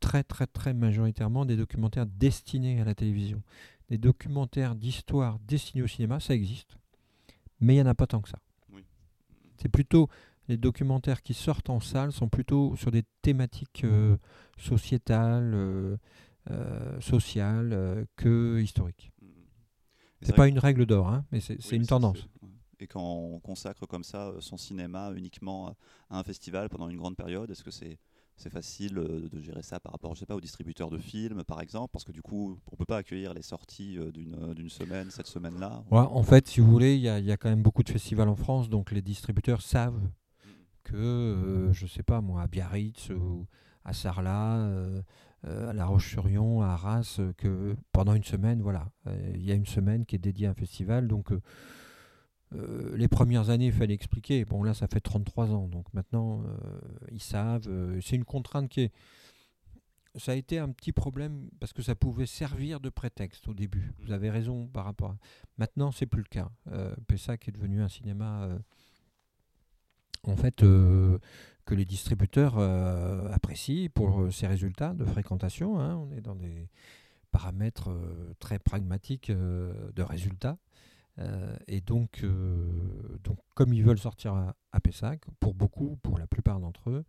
très, 0.00 0.24
très, 0.24 0.46
très 0.46 0.74
majoritairement 0.74 1.44
des 1.44 1.56
documentaires 1.56 2.06
destinés 2.06 2.80
à 2.80 2.84
la 2.84 2.94
télévision. 2.94 3.42
Des 3.88 3.98
documentaires 3.98 4.74
d'histoire 4.74 5.38
destinés 5.40 5.82
au 5.82 5.86
cinéma, 5.86 6.20
ça 6.20 6.34
existe, 6.34 6.76
mais 7.60 7.74
il 7.74 7.76
n'y 7.76 7.82
en 7.82 7.86
a 7.86 7.94
pas 7.94 8.06
tant 8.06 8.20
que 8.20 8.28
ça. 8.28 8.38
C'est 9.56 9.68
plutôt 9.68 10.08
les 10.48 10.56
documentaires 10.56 11.22
qui 11.22 11.34
sortent 11.34 11.68
en 11.68 11.80
salle 11.80 12.12
sont 12.12 12.28
plutôt 12.28 12.74
sur 12.76 12.90
des 12.90 13.02
thématiques 13.22 13.82
euh, 13.84 14.16
sociétales, 14.56 15.52
euh, 15.54 15.96
euh, 16.50 17.00
sociales 17.00 18.06
que 18.16 18.60
historiques. 18.60 19.12
Mmh. 19.20 19.26
C'est 20.22 20.34
pas 20.34 20.48
une 20.48 20.58
règle 20.58 20.86
d'or, 20.86 21.08
hein, 21.08 21.24
mais 21.30 21.40
c'est 21.40 21.76
une 21.76 21.86
tendance. 21.86 22.26
Et 22.80 22.86
quand 22.86 23.02
on 23.02 23.40
consacre 23.40 23.86
comme 23.86 24.04
ça 24.04 24.32
son 24.40 24.56
cinéma 24.56 25.12
uniquement 25.14 25.76
à 26.10 26.18
un 26.18 26.22
festival 26.22 26.68
pendant 26.68 26.88
une 26.88 26.96
grande 26.96 27.16
période, 27.16 27.50
est-ce 27.50 27.64
que 27.64 27.70
c'est 27.70 27.98
c'est 28.38 28.50
facile 28.50 28.94
de 28.94 29.40
gérer 29.40 29.62
ça 29.62 29.80
par 29.80 29.92
rapport, 29.92 30.14
je 30.14 30.20
sais 30.20 30.26
pas, 30.26 30.36
aux 30.36 30.40
distributeurs 30.40 30.90
de 30.90 30.98
films, 30.98 31.44
par 31.44 31.60
exemple, 31.60 31.90
parce 31.92 32.04
que 32.04 32.12
du 32.12 32.22
coup, 32.22 32.58
on 32.72 32.76
peut 32.76 32.86
pas 32.86 32.96
accueillir 32.96 33.34
les 33.34 33.42
sorties 33.42 33.98
d'une 34.14 34.70
semaine, 34.70 35.10
cette 35.10 35.26
semaine-là. 35.26 35.84
Ouais, 35.90 35.98
en 35.98 36.22
fait, 36.22 36.48
si 36.48 36.60
vous 36.60 36.70
voulez, 36.70 36.94
il 36.94 37.00
y, 37.00 37.26
y, 37.26 37.32
a 37.32 37.36
quand 37.36 37.50
même 37.50 37.62
beaucoup 37.62 37.82
de 37.82 37.90
festivals 37.90 38.28
en 38.28 38.36
France, 38.36 38.68
donc 38.68 38.92
les 38.92 39.02
distributeurs 39.02 39.60
savent 39.60 40.00
que, 40.88 40.96
euh, 40.96 41.72
je 41.72 41.86
sais 41.86 42.02
pas 42.02 42.20
moi, 42.20 42.42
à 42.42 42.46
Biarritz 42.46 43.10
à 43.84 43.92
Sarlat, 43.92 44.56
euh, 44.58 45.02
euh, 45.46 45.70
à 45.70 45.72
La 45.72 45.86
Roche-sur-Yon, 45.86 46.62
à 46.62 46.68
Arras, 46.68 47.20
que 47.36 47.76
pendant 47.92 48.14
une 48.14 48.24
semaine, 48.24 48.60
voilà, 48.60 48.90
il 49.34 49.44
y 49.44 49.52
a 49.52 49.54
une 49.54 49.66
semaine 49.66 50.04
qui 50.04 50.16
est 50.16 50.18
dédiée 50.18 50.46
à 50.46 50.50
un 50.50 50.54
festival. 50.54 51.08
Donc, 51.08 51.32
les 52.52 53.08
premières 53.08 53.50
années, 53.50 53.66
il 53.66 53.72
fallait 53.72 53.94
expliquer. 53.94 54.44
Bon, 54.44 54.62
là, 54.62 54.74
ça 54.74 54.86
fait 54.86 55.00
33 55.00 55.52
ans, 55.52 55.68
donc 55.68 55.92
maintenant, 55.92 56.42
ils 57.10 57.22
savent. 57.22 57.68
c'est 58.00 58.16
une 58.16 58.24
contrainte 58.24 58.68
qui 58.68 58.82
est. 58.82 58.92
Ça 60.14 60.32
a 60.32 60.34
été 60.34 60.58
un 60.58 60.70
petit 60.70 60.92
problème 60.92 61.48
parce 61.60 61.72
que 61.72 61.82
ça 61.82 61.94
pouvait 61.94 62.26
servir 62.26 62.80
de 62.80 62.88
prétexte 62.88 63.46
au 63.46 63.54
début. 63.54 63.92
Vous 64.00 64.12
avez 64.12 64.30
raison 64.30 64.66
par 64.66 64.84
rapport 64.84 65.10
à. 65.10 65.18
Maintenant, 65.58 65.92
c'est 65.92 66.06
plus 66.06 66.22
le 66.22 66.28
cas. 66.28 66.50
Pessac 67.06 67.48
est 67.48 67.52
devenu 67.52 67.82
un 67.82 67.88
cinéma 67.88 68.48
en 70.26 70.36
fait, 70.36 70.62
euh, 70.62 71.18
que 71.64 71.74
les 71.74 71.84
distributeurs 71.84 72.58
euh, 72.58 73.30
apprécient 73.30 73.88
pour 73.94 74.20
euh, 74.20 74.30
ces 74.30 74.46
résultats 74.46 74.94
de 74.94 75.04
fréquentation. 75.04 75.78
Hein. 75.78 75.96
On 75.96 76.12
est 76.12 76.20
dans 76.20 76.34
des 76.34 76.68
paramètres 77.30 77.90
très 78.38 78.58
pragmatiques 78.58 79.30
de 79.30 80.02
résultats. 80.02 80.56
Et 81.66 81.80
donc, 81.80 82.24
donc, 83.24 83.38
comme 83.54 83.72
ils 83.72 83.82
veulent 83.82 83.98
sortir 83.98 84.34
à, 84.34 84.80
Pessac, 84.80 85.22
pour 85.40 85.54
beaucoup, 85.54 85.96
pour 86.02 86.18
la 86.18 86.26
plupart 86.26 86.60
d'entre 86.60 86.90
eux, 86.90 87.04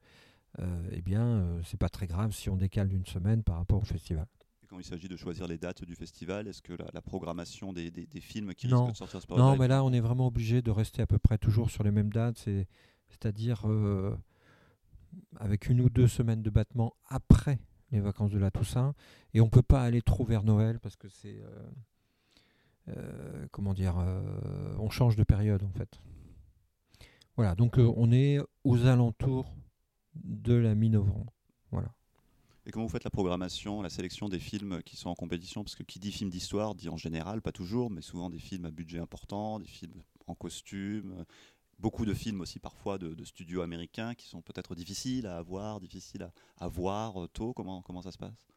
eh 0.91 1.01
bien, 1.01 1.59
c'est 1.63 1.79
pas 1.79 1.89
très 1.89 2.07
grave 2.07 2.31
si 2.31 2.49
on 2.49 2.57
décale 2.57 2.89
d'une 2.89 3.05
semaine 3.05 3.43
par 3.43 3.57
rapport 3.57 3.81
au 3.81 3.85
festival 3.85 4.25
quand 4.69 4.79
il 4.79 4.85
s'agit 4.85 5.07
de 5.07 5.17
choisir 5.17 5.47
les 5.47 5.57
dates 5.57 5.83
du 5.83 5.95
festival, 5.95 6.47
est-ce 6.47 6.61
que 6.61 6.73
la, 6.93 7.01
programmation 7.01 7.73
des, 7.73 7.91
films 8.21 8.53
qui 8.53 8.67
risquent 8.67 8.91
de 8.91 8.95
sortir 8.95 9.21
ce 9.21 9.27
Non, 9.35 9.57
mais 9.57 9.67
là, 9.67 9.83
on 9.83 9.91
est 9.91 9.99
vraiment 9.99 10.27
obligé 10.27 10.61
de 10.61 10.71
rester 10.71 11.01
à 11.01 11.07
peu 11.07 11.17
près 11.17 11.37
toujours 11.37 11.71
sur 11.71 11.83
les 11.83 11.91
mêmes 11.91 12.11
dates. 12.11 12.37
C'est 12.37 12.67
c'est-à-dire 13.09 13.67
euh, 13.67 14.15
avec 15.37 15.67
une 15.67 15.81
ou 15.81 15.89
deux 15.89 16.07
semaines 16.07 16.43
de 16.43 16.51
battement 16.51 16.93
après 17.07 17.59
les 17.91 17.99
vacances 17.99 18.29
de 18.29 18.37
la 18.37 18.51
Toussaint. 18.51 18.93
Et 19.33 19.41
on 19.41 19.45
ne 19.45 19.49
peut 19.49 19.63
pas 19.63 19.81
aller 19.83 20.03
trop 20.03 20.23
vers 20.23 20.43
Noël 20.43 20.79
parce 20.79 20.95
que 20.95 21.09
c'est. 21.09 21.41
Euh, 22.89 22.93
euh, 22.97 23.47
comment 23.51 23.73
dire 23.73 23.95
On 24.79 24.89
change 24.89 25.15
de 25.15 25.23
période 25.23 25.63
en 25.63 25.71
fait. 25.71 25.99
Voilà, 27.35 27.55
donc 27.55 27.77
on 27.77 28.11
est 28.11 28.39
aux 28.63 28.85
alentours 28.85 29.55
de 30.15 30.53
la 30.53 30.75
mi-novembre. 30.75 31.33
Voilà. 31.71 31.93
Et 32.65 32.71
comment 32.71 32.85
vous 32.85 32.91
faites 32.91 33.05
la 33.05 33.09
programmation, 33.09 33.81
la 33.81 33.89
sélection 33.89 34.29
des 34.29 34.39
films 34.39 34.83
qui 34.83 34.97
sont 34.97 35.09
en 35.09 35.15
compétition? 35.15 35.63
Parce 35.63 35.75
que 35.75 35.83
qui 35.83 35.99
dit 35.99 36.11
film 36.11 36.29
d'histoire 36.29 36.75
dit 36.75 36.89
en 36.89 36.97
général, 36.97 37.41
pas 37.41 37.51
toujours, 37.51 37.89
mais 37.89 38.01
souvent 38.01 38.29
des 38.29 38.39
films 38.39 38.65
à 38.65 38.71
budget 38.71 38.99
important, 38.99 39.59
des 39.59 39.65
films 39.65 40.03
en 40.27 40.35
costume, 40.35 41.25
beaucoup 41.79 42.05
de 42.05 42.13
films 42.13 42.41
aussi 42.41 42.59
parfois 42.59 42.97
de, 42.97 43.23
studios 43.23 43.61
américains 43.61 44.13
qui 44.13 44.27
sont 44.27 44.41
peut-être 44.41 44.75
difficiles 44.75 45.25
à 45.25 45.37
avoir, 45.37 45.79
difficiles 45.79 46.29
à, 46.57 46.67
voir 46.67 47.23
euh, 47.23 47.27
tôt. 47.27 47.53
Comment, 47.53 47.81
comment 47.81 48.01
ça 48.01 48.11
se 48.11 48.17
passe? 48.17 48.47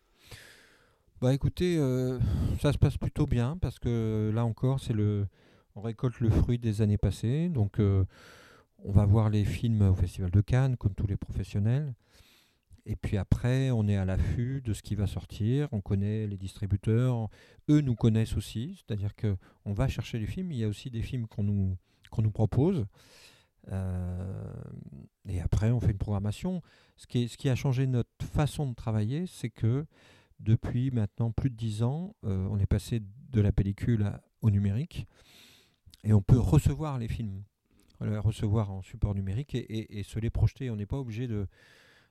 Bah 1.22 1.32
écoutez, 1.32 1.76
euh, 1.78 2.18
ça 2.60 2.72
se 2.72 2.78
passe 2.78 2.98
plutôt 2.98 3.28
bien 3.28 3.56
parce 3.56 3.78
que 3.78 4.32
là 4.34 4.44
encore, 4.44 4.80
c'est 4.80 4.92
le, 4.92 5.28
on 5.76 5.80
récolte 5.80 6.18
le 6.18 6.28
fruit 6.28 6.58
des 6.58 6.82
années 6.82 6.98
passées. 6.98 7.48
Donc, 7.48 7.78
euh, 7.78 8.04
on 8.78 8.90
va 8.90 9.06
voir 9.06 9.30
les 9.30 9.44
films 9.44 9.82
au 9.82 9.94
Festival 9.94 10.32
de 10.32 10.40
Cannes, 10.40 10.76
comme 10.76 10.96
tous 10.96 11.06
les 11.06 11.16
professionnels. 11.16 11.94
Et 12.86 12.96
puis 12.96 13.18
après, 13.18 13.70
on 13.70 13.86
est 13.86 13.96
à 13.96 14.04
l'affût 14.04 14.62
de 14.62 14.72
ce 14.72 14.82
qui 14.82 14.96
va 14.96 15.06
sortir. 15.06 15.68
On 15.70 15.80
connaît 15.80 16.26
les 16.26 16.36
distributeurs. 16.36 17.28
Eux 17.70 17.82
nous 17.82 17.94
connaissent 17.94 18.36
aussi. 18.36 18.74
C'est-à-dire 18.84 19.14
qu'on 19.14 19.72
va 19.72 19.86
chercher 19.86 20.18
les 20.18 20.26
films. 20.26 20.50
Il 20.50 20.58
y 20.58 20.64
a 20.64 20.68
aussi 20.68 20.90
des 20.90 21.02
films 21.02 21.28
qu'on 21.28 21.44
nous, 21.44 21.76
nous 22.18 22.32
propose. 22.32 22.84
Euh, 23.70 24.52
et 25.28 25.40
après, 25.40 25.70
on 25.70 25.78
fait 25.78 25.92
une 25.92 25.98
programmation. 25.98 26.62
Ce 26.96 27.06
qui, 27.06 27.22
est, 27.22 27.28
ce 27.28 27.36
qui 27.36 27.48
a 27.48 27.54
changé 27.54 27.86
notre 27.86 28.10
façon 28.24 28.66
de 28.66 28.74
travailler, 28.74 29.28
c'est 29.28 29.50
que 29.50 29.86
depuis 30.42 30.90
maintenant 30.90 31.30
plus 31.30 31.50
de 31.50 31.56
dix 31.56 31.82
ans, 31.82 32.14
euh, 32.24 32.46
on 32.50 32.58
est 32.58 32.66
passé 32.66 33.00
de 33.30 33.40
la 33.40 33.52
pellicule 33.52 34.12
au 34.40 34.50
numérique. 34.50 35.06
Et 36.04 36.12
on 36.12 36.22
peut 36.22 36.38
recevoir 36.38 36.98
les 36.98 37.08
films. 37.08 37.42
Les 38.00 38.18
recevoir 38.18 38.72
en 38.72 38.82
support 38.82 39.14
numérique 39.14 39.54
et, 39.54 40.02
se 40.02 40.18
les 40.18 40.30
projeter. 40.30 40.70
On 40.70 40.76
n'est 40.76 40.86
pas 40.86 40.98
obligé 40.98 41.28
de 41.28 41.46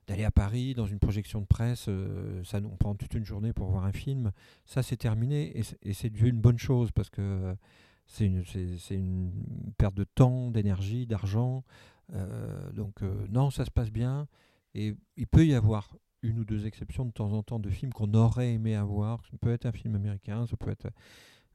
d'aller 0.08 0.24
à 0.24 0.32
Paris 0.32 0.74
dans 0.74 0.86
une 0.86 0.98
projection 0.98 1.40
de 1.40 1.46
presse, 1.46 1.84
euh, 1.88 2.42
ça 2.42 2.60
nous 2.60 2.70
prend 2.70 2.96
toute 2.96 3.14
une 3.14 3.24
journée 3.24 3.52
pour 3.52 3.70
voir 3.70 3.84
un 3.84 3.92
film. 3.92 4.32
Ça, 4.66 4.82
c'est 4.82 4.96
terminé 4.96 5.56
et 5.82 5.92
c'est 5.92 6.20
une 6.20 6.40
bonne 6.40 6.58
chose 6.58 6.90
parce 6.90 7.08
que 7.08 7.54
c'est 8.06 8.26
une, 8.26 9.32
perte 9.78 9.94
de 9.94 10.04
temps, 10.04 10.50
d'énergie, 10.50 11.06
d'argent. 11.06 11.64
Euh, 12.12 12.70
donc 12.72 13.02
euh, 13.02 13.26
non, 13.30 13.50
ça 13.50 13.64
se 13.64 13.70
passe 13.70 13.90
bien. 13.90 14.28
Et 14.74 14.94
il 15.16 15.26
peut 15.26 15.46
y 15.46 15.54
avoir 15.54 15.96
une 16.22 16.38
ou 16.38 16.44
deux 16.44 16.66
exceptions 16.66 17.04
de 17.04 17.10
temps 17.10 17.32
en 17.32 17.42
temps 17.42 17.58
de 17.58 17.70
films 17.70 17.92
qu'on 17.92 18.12
aurait 18.14 18.52
aimé 18.52 18.74
avoir. 18.74 19.24
Ça 19.26 19.36
peut 19.40 19.52
être 19.52 19.66
un 19.66 19.72
film 19.72 19.94
américain, 19.94 20.46
ça 20.46 20.56
peut 20.56 20.70
être 20.70 20.88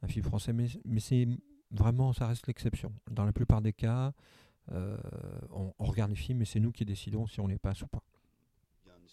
un 0.01 0.07
film 0.07 0.25
français, 0.25 0.53
mais, 0.53 0.67
c'est 0.99 1.27
vraiment, 1.71 2.13
ça 2.13 2.27
reste 2.27 2.47
l'exception. 2.47 2.93
Dans 3.09 3.25
la 3.25 3.33
plupart 3.33 3.61
des 3.61 3.73
cas, 3.73 4.13
on, 4.69 5.73
on, 5.79 5.85
regarde 5.85 6.11
les 6.11 6.17
films 6.17 6.41
et 6.41 6.45
c'est 6.45 6.59
nous 6.59 6.71
qui 6.71 6.85
décidons 6.85 7.25
si 7.25 7.39
on 7.39 7.47
les 7.47 7.57
passe 7.57 7.81
ou 7.81 7.87
pas 7.87 8.03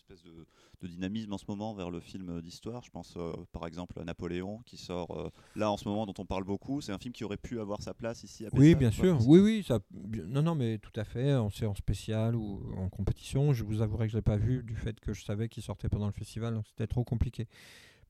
espèce 0.04 0.24
de, 0.24 0.46
dynamisme 0.86 1.32
en 1.32 1.38
ce 1.38 1.46
moment 1.48 1.72
vers 1.72 1.90
le 1.90 1.98
film 1.98 2.42
d'histoire. 2.42 2.82
Je 2.84 2.90
pense 2.90 3.14
euh, 3.16 3.32
par 3.52 3.66
exemple 3.66 3.98
à 3.98 4.04
Napoléon 4.04 4.60
qui 4.66 4.76
sort 4.76 5.18
euh, 5.18 5.30
là 5.56 5.70
en 5.70 5.78
ce 5.78 5.88
moment 5.88 6.04
dont 6.04 6.14
on 6.18 6.26
parle 6.26 6.44
beaucoup. 6.44 6.82
C'est 6.82 6.92
un 6.92 6.98
film 6.98 7.14
qui 7.14 7.24
aurait 7.24 7.38
pu 7.38 7.58
avoir 7.58 7.80
sa 7.80 7.94
place 7.94 8.22
ici 8.22 8.44
à 8.44 8.50
Oui, 8.52 8.74
bien 8.74 8.90
sûr. 8.90 9.18
Oui, 9.26 9.40
oui. 9.40 9.64
Ça... 9.66 9.78
Non, 9.92 10.42
non, 10.42 10.54
mais 10.54 10.78
tout 10.78 10.92
à 10.96 11.04
fait. 11.04 11.34
En 11.34 11.50
spécial 11.74 12.36
ou 12.36 12.62
en 12.76 12.90
compétition. 12.90 13.54
Je 13.54 13.64
vous 13.64 13.80
avouerai 13.80 14.06
que 14.06 14.12
je 14.12 14.18
l'ai 14.18 14.22
pas 14.22 14.36
vu 14.36 14.62
du 14.62 14.76
fait 14.76 15.00
que 15.00 15.14
je 15.14 15.24
savais 15.24 15.48
qu'il 15.48 15.62
sortait 15.62 15.88
pendant 15.88 16.06
le 16.06 16.12
festival, 16.12 16.54
donc 16.54 16.66
c'était 16.66 16.86
trop 16.86 17.04
compliqué. 17.04 17.48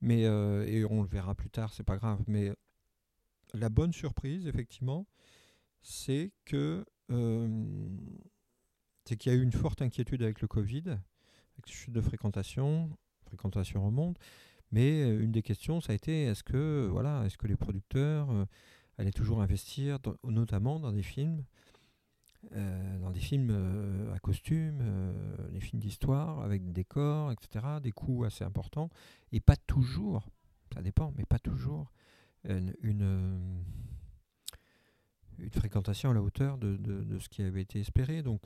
Mais 0.00 0.26
euh, 0.26 0.66
et 0.66 0.84
on 0.84 1.02
le 1.02 1.08
verra 1.08 1.34
plus 1.34 1.50
tard, 1.50 1.72
c'est 1.72 1.84
pas 1.84 1.96
grave. 1.96 2.22
Mais 2.26 2.52
la 3.52 3.68
bonne 3.68 3.92
surprise, 3.92 4.48
effectivement, 4.48 5.06
c'est 5.80 6.32
que 6.44 6.84
c'est 9.04 9.16
qu'il 9.16 9.30
y 9.30 9.34
a 9.34 9.38
eu 9.38 9.42
une 9.42 9.52
forte 9.52 9.82
inquiétude 9.82 10.22
avec 10.22 10.40
le 10.40 10.48
Covid 10.48 10.98
avec 11.54 11.66
chute 11.66 11.92
de 11.92 12.00
fréquentation, 12.00 12.90
fréquentation 13.26 13.84
remonte. 13.84 14.18
Mais 14.74 15.02
euh, 15.02 15.22
une 15.22 15.30
des 15.30 15.42
questions, 15.42 15.80
ça 15.80 15.92
a 15.92 15.94
été 15.94 16.24
est-ce 16.24 16.42
que, 16.42 16.88
voilà, 16.90 17.24
est-ce 17.24 17.38
que 17.38 17.46
les 17.46 17.56
producteurs 17.56 18.30
euh, 18.30 18.44
allaient 18.98 19.12
toujours 19.12 19.40
investir, 19.40 19.98
notamment 20.24 20.80
dans 20.80 20.90
des 20.90 21.02
films, 21.02 21.44
euh, 22.52 22.98
dans 22.98 23.10
des 23.10 23.20
films 23.20 24.10
à 24.12 24.18
costume, 24.18 24.82
des 25.52 25.60
films 25.60 25.80
d'histoire, 25.80 26.40
avec 26.40 26.64
des 26.64 26.72
décors, 26.72 27.30
etc., 27.30 27.64
des 27.80 27.92
coûts 27.92 28.24
assez 28.24 28.44
importants, 28.44 28.90
et 29.30 29.40
pas 29.40 29.56
toujours, 29.56 30.28
ça 30.72 30.82
dépend, 30.82 31.12
mais 31.16 31.24
pas 31.24 31.38
toujours, 31.38 31.92
une, 32.44 32.74
une, 32.82 33.62
fréquentation 35.52 36.10
à 36.10 36.14
la 36.14 36.22
hauteur 36.22 36.58
de, 36.58 36.76
de, 36.76 37.18
ce 37.18 37.28
qui 37.28 37.42
avait 37.42 37.62
été 37.62 37.80
espéré. 37.80 38.22
Donc, 38.22 38.42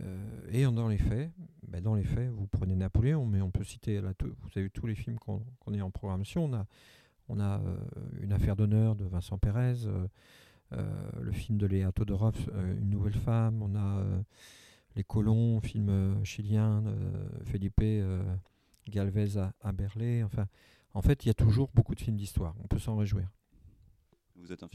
euh, 0.00 0.40
et 0.50 0.64
dans 0.64 0.88
les 0.88 0.98
faits, 0.98 1.30
ben 1.68 1.82
dans 1.82 1.94
les 1.94 2.04
faits, 2.04 2.30
vous 2.30 2.46
prenez 2.46 2.74
Napoléon, 2.74 3.26
mais 3.26 3.40
on 3.40 3.50
peut 3.50 3.64
citer, 3.64 4.00
là, 4.00 4.12
vous 4.20 4.50
avez 4.56 4.70
tous 4.70 4.86
les 4.86 4.94
films 4.94 5.18
qu'on 5.18 5.74
est 5.74 5.80
en 5.80 5.90
programmation. 5.90 6.44
On 6.44 6.54
a, 6.54 6.66
on 7.28 7.40
a 7.40 7.60
euh, 7.60 7.76
une 8.20 8.32
affaire 8.32 8.56
d'honneur 8.56 8.96
de 8.96 9.04
Vincent 9.04 9.38
Pérez, 9.38 9.86
euh, 9.86 10.06
le 11.20 11.32
film 11.32 11.58
de 11.58 11.66
Léa 11.66 11.92
Todorov, 11.92 12.36
Une 12.80 12.90
nouvelle 12.90 13.14
femme. 13.14 13.62
On 13.62 13.76
a 13.76 14.04
Les 14.96 15.04
colons, 15.04 15.60
film 15.60 16.24
chilien 16.24 16.82
Felipe 17.44 17.82
Galvez 18.88 19.38
à, 19.38 19.52
à 19.60 19.72
Berlay. 19.72 20.22
Enfin, 20.22 20.46
en 20.92 21.02
fait, 21.02 21.24
il 21.24 21.28
y 21.28 21.30
a 21.30 21.34
toujours 21.34 21.70
beaucoup 21.74 21.94
de 21.94 22.00
films 22.00 22.16
d'histoire. 22.16 22.54
On 22.62 22.66
peut 22.66 22.78
s'en 22.78 22.96
réjouir. 22.96 23.28
Vous 24.44 24.52
êtes 24.52 24.62
un, 24.62 24.68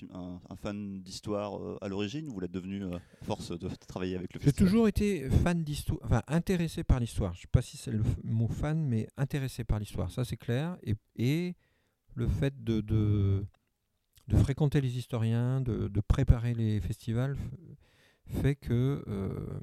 un, 0.50 0.56
fan 0.56 1.00
d'histoire 1.04 1.56
euh, 1.60 1.78
à 1.82 1.90
l'origine 1.90 2.28
ou 2.28 2.34
vous 2.34 2.40
l'êtes 2.40 2.52
devenu 2.52 2.84
euh, 2.86 2.98
force 3.22 3.52
de 3.52 3.68
travailler 3.88 4.16
avec 4.16 4.34
le 4.34 4.40
festival 4.40 4.68
J'ai 4.68 4.72
toujours 4.72 4.88
été 4.88 5.30
fan 5.30 5.64
d'histoire, 5.64 6.00
enfin 6.04 6.24
intéressé 6.28 6.84
par 6.84 7.00
l'histoire. 7.00 7.36
Je 7.36 7.40
ne 7.40 7.42
sais 7.44 7.50
pas 7.52 7.62
si 7.62 7.78
c'est 7.78 7.92
le 7.92 8.02
mot 8.24 8.48
fan, 8.48 8.84
mais 8.84 9.08
intéressé 9.16 9.64
par 9.64 9.78
l'histoire, 9.78 10.10
ça 10.10 10.26
c'est 10.26 10.38
clair. 10.38 10.76
Et, 10.82 10.96
et, 11.18 11.56
le 12.16 12.28
fait 12.28 12.64
de, 12.64 12.82
de, 12.82 13.46
de, 14.28 14.38
fréquenter 14.38 14.82
les 14.82 14.98
historiens, 14.98 15.62
de, 15.62 15.88
de, 15.88 16.02
préparer 16.02 16.56
les 16.56 16.82
festivals, 16.82 17.38
fait 18.42 18.56
que, 18.56 19.04
euh, 19.08 19.60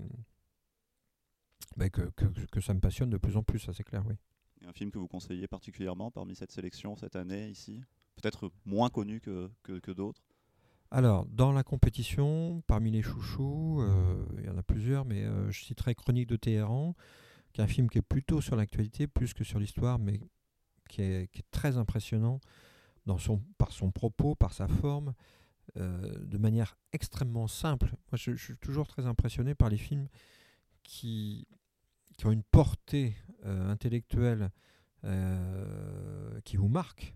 bah, 1.77 1.91
que, 1.91 2.03
que, 2.11 2.27
que, 2.53 2.61
ça 2.61 2.75
me 2.75 2.81
passionne 2.81 3.11
de 3.11 3.19
plus 3.19 3.37
en 3.37 3.43
plus, 3.43 3.59
ça 3.59 3.73
c'est 3.73 3.83
clair, 3.83 4.05
oui. 4.07 4.15
Et 4.63 4.67
un 4.67 4.73
film 4.73 4.93
que 4.93 4.99
vous 4.99 5.09
conseillez 5.09 5.49
particulièrement 5.49 6.13
parmi 6.13 6.37
cette 6.37 6.53
sélection 6.53 6.95
cette 6.95 7.17
année 7.17 7.49
ici? 7.49 7.83
Peut-être 8.17 8.51
moins 8.65 8.91
connu 8.91 9.21
que, 9.21 9.93
d'autres 9.93 10.23
alors, 10.93 11.27
dans 11.27 11.51
la 11.51 11.65
compétition, 11.65 12.63
parmi 12.69 12.93
les 12.93 13.03
chouchous, 13.03 13.81
euh, 13.81 14.25
il 14.39 14.45
y 14.45 14.49
en 14.49 14.57
a 14.57 14.63
plusieurs, 14.63 15.05
mais 15.05 15.25
euh, 15.25 15.51
je 15.51 15.65
citerai 15.65 15.97
Chronique 15.97 16.29
de 16.29 16.37
Téhéran, 16.37 16.95
qui 17.53 17.61
est 17.61 17.65
un 17.65 17.67
film 17.67 17.91
qui 17.91 17.99
est 17.99 18.03
plutôt 18.03 18.41
sur 18.41 18.55
l'actualité, 18.55 19.09
plus 19.09 19.35
que 19.35 19.43
sur 19.43 19.59
l'histoire, 19.59 19.99
mais 19.99 20.21
qui 20.89 21.03
est, 21.03 21.29
très 21.51 21.77
impressionnant 21.77 22.41
dans 23.05 23.19
son, 23.19 23.43
par 23.59 23.73
son 23.73 23.91
propos, 23.91 24.37
par 24.37 24.53
sa 24.53 24.69
forme, 24.69 25.13
euh, 25.77 26.25
de 26.25 26.39
manière 26.39 26.79
extrêmement 26.93 27.49
simple. 27.49 27.87
Moi, 28.13 28.17
je, 28.17 28.37
suis 28.37 28.57
toujours 28.57 28.87
très 28.87 29.07
impressionné 29.07 29.57
par 29.57 29.69
les 29.69 29.79
films 29.79 30.07
qui 30.85 31.49
ont 32.25 32.31
une 32.31 32.45
portée 32.45 33.17
intellectuelle 33.43 34.51
qui 36.45 36.57
vous 36.57 36.69
marque 36.69 37.15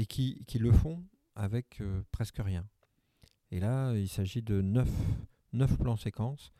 et 0.00 0.06
qui, 0.06 0.58
le 0.58 0.72
font 0.72 1.04
avec 1.34 1.82
euh, 1.82 2.02
presque 2.10 2.38
rien. 2.38 2.66
Et 3.50 3.60
là, 3.60 3.92
il 3.94 4.08
s'agit 4.08 4.40
de 4.40 4.62
neuf, 4.62 4.88
neuf 5.52 5.76
plans 5.76 5.98
séquences 5.98 6.54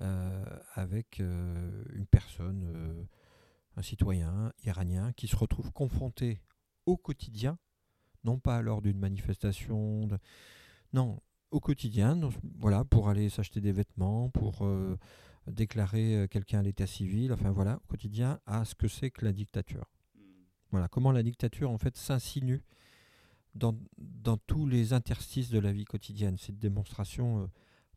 euh, 0.00 0.44
avec 0.74 1.18
euh, 1.18 1.82
une 1.92 2.06
personne, 2.06 3.08
un 3.74 3.82
citoyen 3.82 4.52
iranien, 4.64 5.12
qui 5.14 5.26
se 5.26 5.34
retrouve 5.34 5.72
confronté 5.72 6.40
au 6.86 6.96
quotidien, 6.96 7.58
non 8.22 8.38
pas 8.38 8.62
lors 8.62 8.82
d'une 8.82 9.00
manifestation, 9.00 10.08
non, 10.92 11.20
au 11.50 11.58
quotidien, 11.58 12.20
voilà, 12.60 12.84
pour 12.84 13.08
aller 13.08 13.30
s'acheter 13.30 13.60
des 13.60 13.72
vêtements, 13.72 14.30
pour 14.30 14.64
déclarer 15.48 16.28
quelqu'un 16.30 16.60
à 16.60 16.62
l'état 16.62 16.86
civil, 16.86 17.32
enfin 17.32 17.50
voilà, 17.50 17.80
au 17.82 17.86
quotidien, 17.88 18.38
à 18.46 18.64
ce 18.64 18.76
que 18.76 18.86
c'est 18.86 19.10
que 19.10 19.24
la 19.24 19.32
dictature. 19.32 19.95
Voilà, 20.76 20.88
comment 20.88 21.10
la 21.10 21.22
dictature 21.22 21.70
en 21.70 21.78
fait 21.78 21.96
s'insinue 21.96 22.62
dans, 23.54 23.74
dans, 23.96 24.36
tous 24.36 24.66
les 24.66 24.92
interstices 24.92 25.48
de 25.48 25.58
la 25.58 25.72
vie 25.72 25.86
quotidienne. 25.86 26.36
C'est 26.36 26.52
une 26.52 26.58
démonstration 26.58 27.44
euh, 27.44 27.46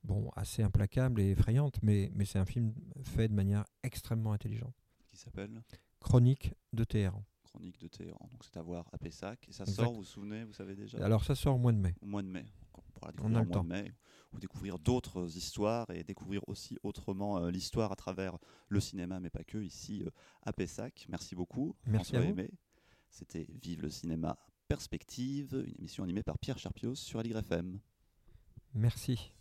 bon, 0.05 0.29
assez 0.37 0.63
implacable 0.63 1.19
et 1.19 1.31
effrayante, 1.31 1.83
mais, 1.83 2.09
mais 2.15 2.23
c'est 2.23 2.39
un 2.39 2.45
film 2.45 2.73
fait 3.03 3.27
de 3.27 3.33
manière 3.33 3.65
extrêmement 3.83 4.31
intelligente. 4.31 4.73
Qui 5.07 5.17
s'appelle 5.17 5.61
Chronique 5.99 6.53
de 6.71 6.85
Téhéran. 6.85 7.25
Chronique 7.43 7.81
de 7.81 7.89
Téhéran. 7.89 8.29
Donc 8.31 8.45
c'est 8.45 8.55
à 8.55 8.61
voir 8.61 8.87
à 8.93 8.97
Pessac. 8.97 9.45
Et 9.49 9.51
ça 9.51 9.65
sort, 9.65 9.91
vous 9.91 9.97
vous 9.97 10.03
souvenez, 10.05 10.45
vous 10.45 10.53
savez 10.53 10.75
déjà? 10.75 11.03
Alors 11.03 11.25
ça 11.25 11.35
sort 11.35 11.55
au 11.55 11.59
mois 11.59 11.73
de 11.73 11.79
mai. 11.79 11.95
Au 12.01 12.05
mois 12.05 12.21
de 12.21 12.29
mai. 12.29 12.45
On 13.21 13.35
a 13.35 13.43
le 13.43 13.49
temps. 13.49 13.63
De 13.63 13.69
mai, 13.69 13.93
ou 14.33 14.39
découvrir 14.39 14.79
d'autres 14.79 15.37
histoires 15.37 15.89
et 15.89 16.03
découvrir 16.05 16.41
aussi 16.47 16.77
autrement 16.83 17.37
euh, 17.37 17.51
l'histoire 17.51 17.91
à 17.91 17.95
travers 17.95 18.37
le 18.67 18.79
cinéma, 18.79 19.19
mais 19.19 19.29
pas 19.29 19.43
que, 19.43 19.57
ici 19.57 20.03
euh, 20.03 20.09
à 20.43 20.53
Pessac. 20.53 21.05
Merci 21.09 21.35
beaucoup. 21.35 21.75
Merci 21.85 22.15
à 22.15 22.21
vous. 22.21 22.35
C'était 23.09 23.47
Vive 23.61 23.81
le 23.81 23.89
cinéma 23.89 24.37
Perspective, 24.67 25.63
une 25.65 25.75
émission 25.79 26.03
animée 26.03 26.23
par 26.23 26.37
Pierre 26.37 26.59
Charpios 26.59 26.95
sur 26.95 27.19
Aligre 27.19 27.39
FM. 27.39 27.79
Merci. 28.75 29.31